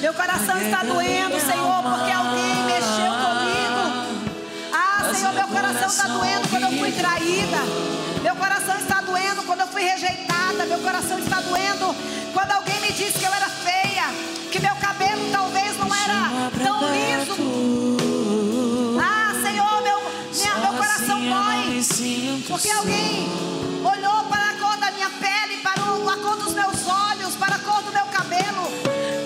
[0.00, 3.82] Meu coração está doendo, Senhor, porque alguém mexeu comigo.
[4.72, 7.58] Ah, Senhor, meu coração está doendo quando eu fui traída.
[8.22, 10.64] Meu coração está doendo quando eu fui rejeitada.
[10.66, 11.94] Meu coração está doendo
[12.32, 14.04] quando alguém me disse que eu era feia,
[14.50, 17.36] que meu cabelo talvez não era tão liso.
[19.00, 20.00] Ah, Senhor, meu,
[20.34, 21.82] minha, meu coração dói.
[22.48, 23.28] Porque alguém
[26.38, 28.68] dos meus olhos, para a cor do meu cabelo.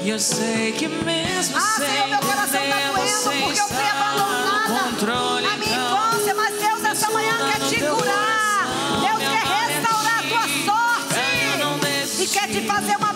[0.02, 3.84] E eu sei que mesmo Ah, sem Senhor, meu coração está doendo porque eu fui
[3.84, 5.46] abandonada controle.
[5.46, 6.08] na minha então.
[6.08, 6.34] infância.
[6.34, 8.66] Mas Deus, essa manhã quer te curar.
[9.00, 13.11] Deus quer restaurar a tua sorte e quer te fazer uma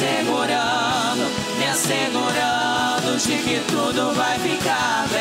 [0.00, 5.19] me segurando, me assegurando de que tudo vai ficar bem.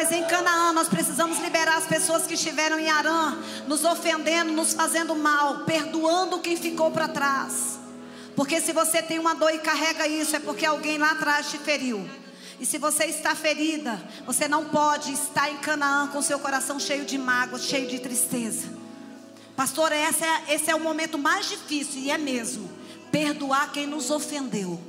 [0.00, 3.36] Mas em Canaã nós precisamos liberar as pessoas que estiveram em Arã,
[3.66, 7.78] nos ofendendo, nos fazendo mal, perdoando quem ficou para trás.
[8.34, 11.58] Porque se você tem uma dor e carrega isso, é porque alguém lá atrás te
[11.58, 12.08] feriu.
[12.58, 17.04] E se você está ferida, você não pode estar em Canaã com seu coração cheio
[17.04, 18.68] de mágoa, cheio de tristeza.
[19.54, 22.70] Pastor, esse é, esse é o momento mais difícil, e é mesmo.
[23.12, 24.80] Perdoar quem nos ofendeu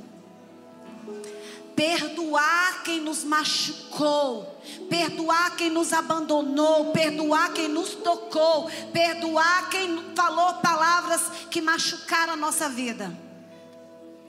[1.74, 10.54] perdoar quem nos machucou, perdoar quem nos abandonou, perdoar quem nos tocou, perdoar quem falou
[10.54, 13.16] palavras que machucaram a nossa vida.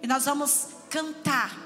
[0.01, 1.57] E nós vamos cantar.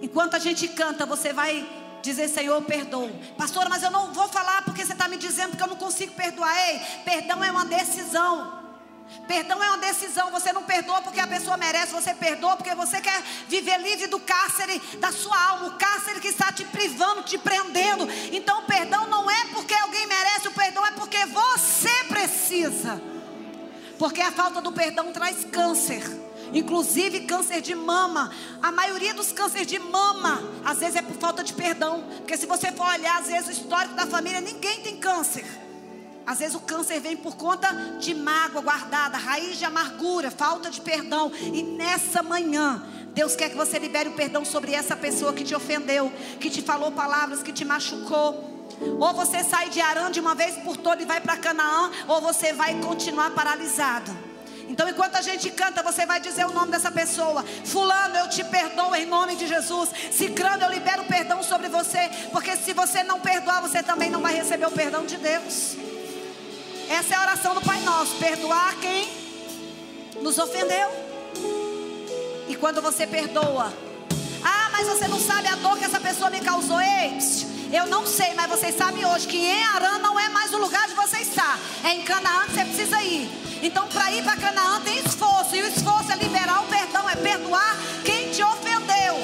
[0.00, 1.66] Enquanto a gente canta, você vai
[2.02, 3.10] dizer: Senhor, perdoa.
[3.38, 6.12] Pastor, mas eu não vou falar porque você está me dizendo que eu não consigo
[6.14, 6.54] perdoar.
[6.68, 8.61] Ei, perdão é uma decisão.
[9.26, 10.30] Perdão é uma decisão.
[10.30, 14.20] Você não perdoa porque a pessoa merece, você perdoa porque você quer viver livre do
[14.20, 18.08] cárcere da sua alma, o cárcere que está te privando, te prendendo.
[18.32, 23.00] Então, o perdão não é porque alguém merece, o perdão é porque você precisa.
[23.98, 26.02] Porque a falta do perdão traz câncer.
[26.52, 28.30] Inclusive câncer de mama.
[28.62, 32.04] A maioria dos cânceres de mama, às vezes é por falta de perdão.
[32.18, 35.44] Porque se você for olhar, às vezes, o histórico da família, ninguém tem câncer.
[36.26, 37.68] Às vezes o câncer vem por conta
[37.98, 41.32] de mágoa guardada, raiz de amargura, falta de perdão.
[41.52, 45.54] E nessa manhã, Deus quer que você libere o perdão sobre essa pessoa que te
[45.54, 48.50] ofendeu, que te falou palavras, que te machucou.
[48.98, 52.20] Ou você sai de Arã de uma vez por todas e vai para Canaã, ou
[52.20, 54.10] você vai continuar paralisado.
[54.68, 57.44] Então, enquanto a gente canta, você vai dizer o nome dessa pessoa.
[57.64, 59.90] Fulano, eu te perdoo em nome de Jesus.
[60.10, 62.08] Cicrano, eu libero perdão sobre você.
[62.30, 65.76] Porque se você não perdoar, você também não vai receber o perdão de Deus.
[66.92, 69.08] Essa é a oração do Pai Nosso: perdoar quem
[70.20, 70.90] nos ofendeu.
[72.46, 73.72] E quando você perdoa,
[74.44, 76.78] ah, mas você não sabe a dor que essa pessoa me causou.
[76.82, 77.18] Ei,
[77.72, 80.86] eu não sei, mas vocês sabem hoje que em Arã não é mais o lugar
[80.86, 81.58] de você estar.
[81.82, 83.26] É em Canaã que você precisa ir.
[83.62, 85.56] Então, para ir para Canaã tem esforço.
[85.56, 87.74] E o esforço é liberar o perdão, é perdoar
[88.04, 89.16] quem te ofendeu.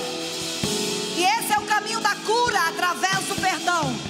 [1.19, 4.08] E esse é o caminho da cura através do perdão.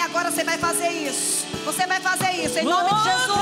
[0.00, 1.46] E agora você vai fazer isso.
[1.62, 3.36] Você vai fazer isso em nome de Jesus.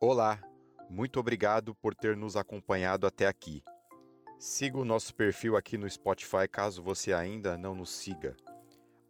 [0.00, 0.40] Olá,
[0.90, 3.62] muito obrigado por ter nos acompanhado até aqui.
[4.36, 8.36] Siga o nosso perfil aqui no Spotify caso você ainda não nos siga.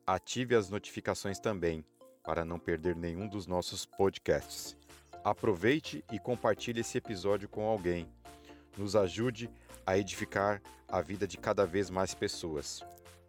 [0.06, 1.82] Ative as notificações também
[2.22, 4.76] para não perder nenhum dos nossos podcasts.
[5.24, 8.06] Aproveite e compartilhe esse episódio com alguém.
[8.76, 9.50] Nos ajude
[9.86, 12.84] a edificar a vida de cada vez mais pessoas.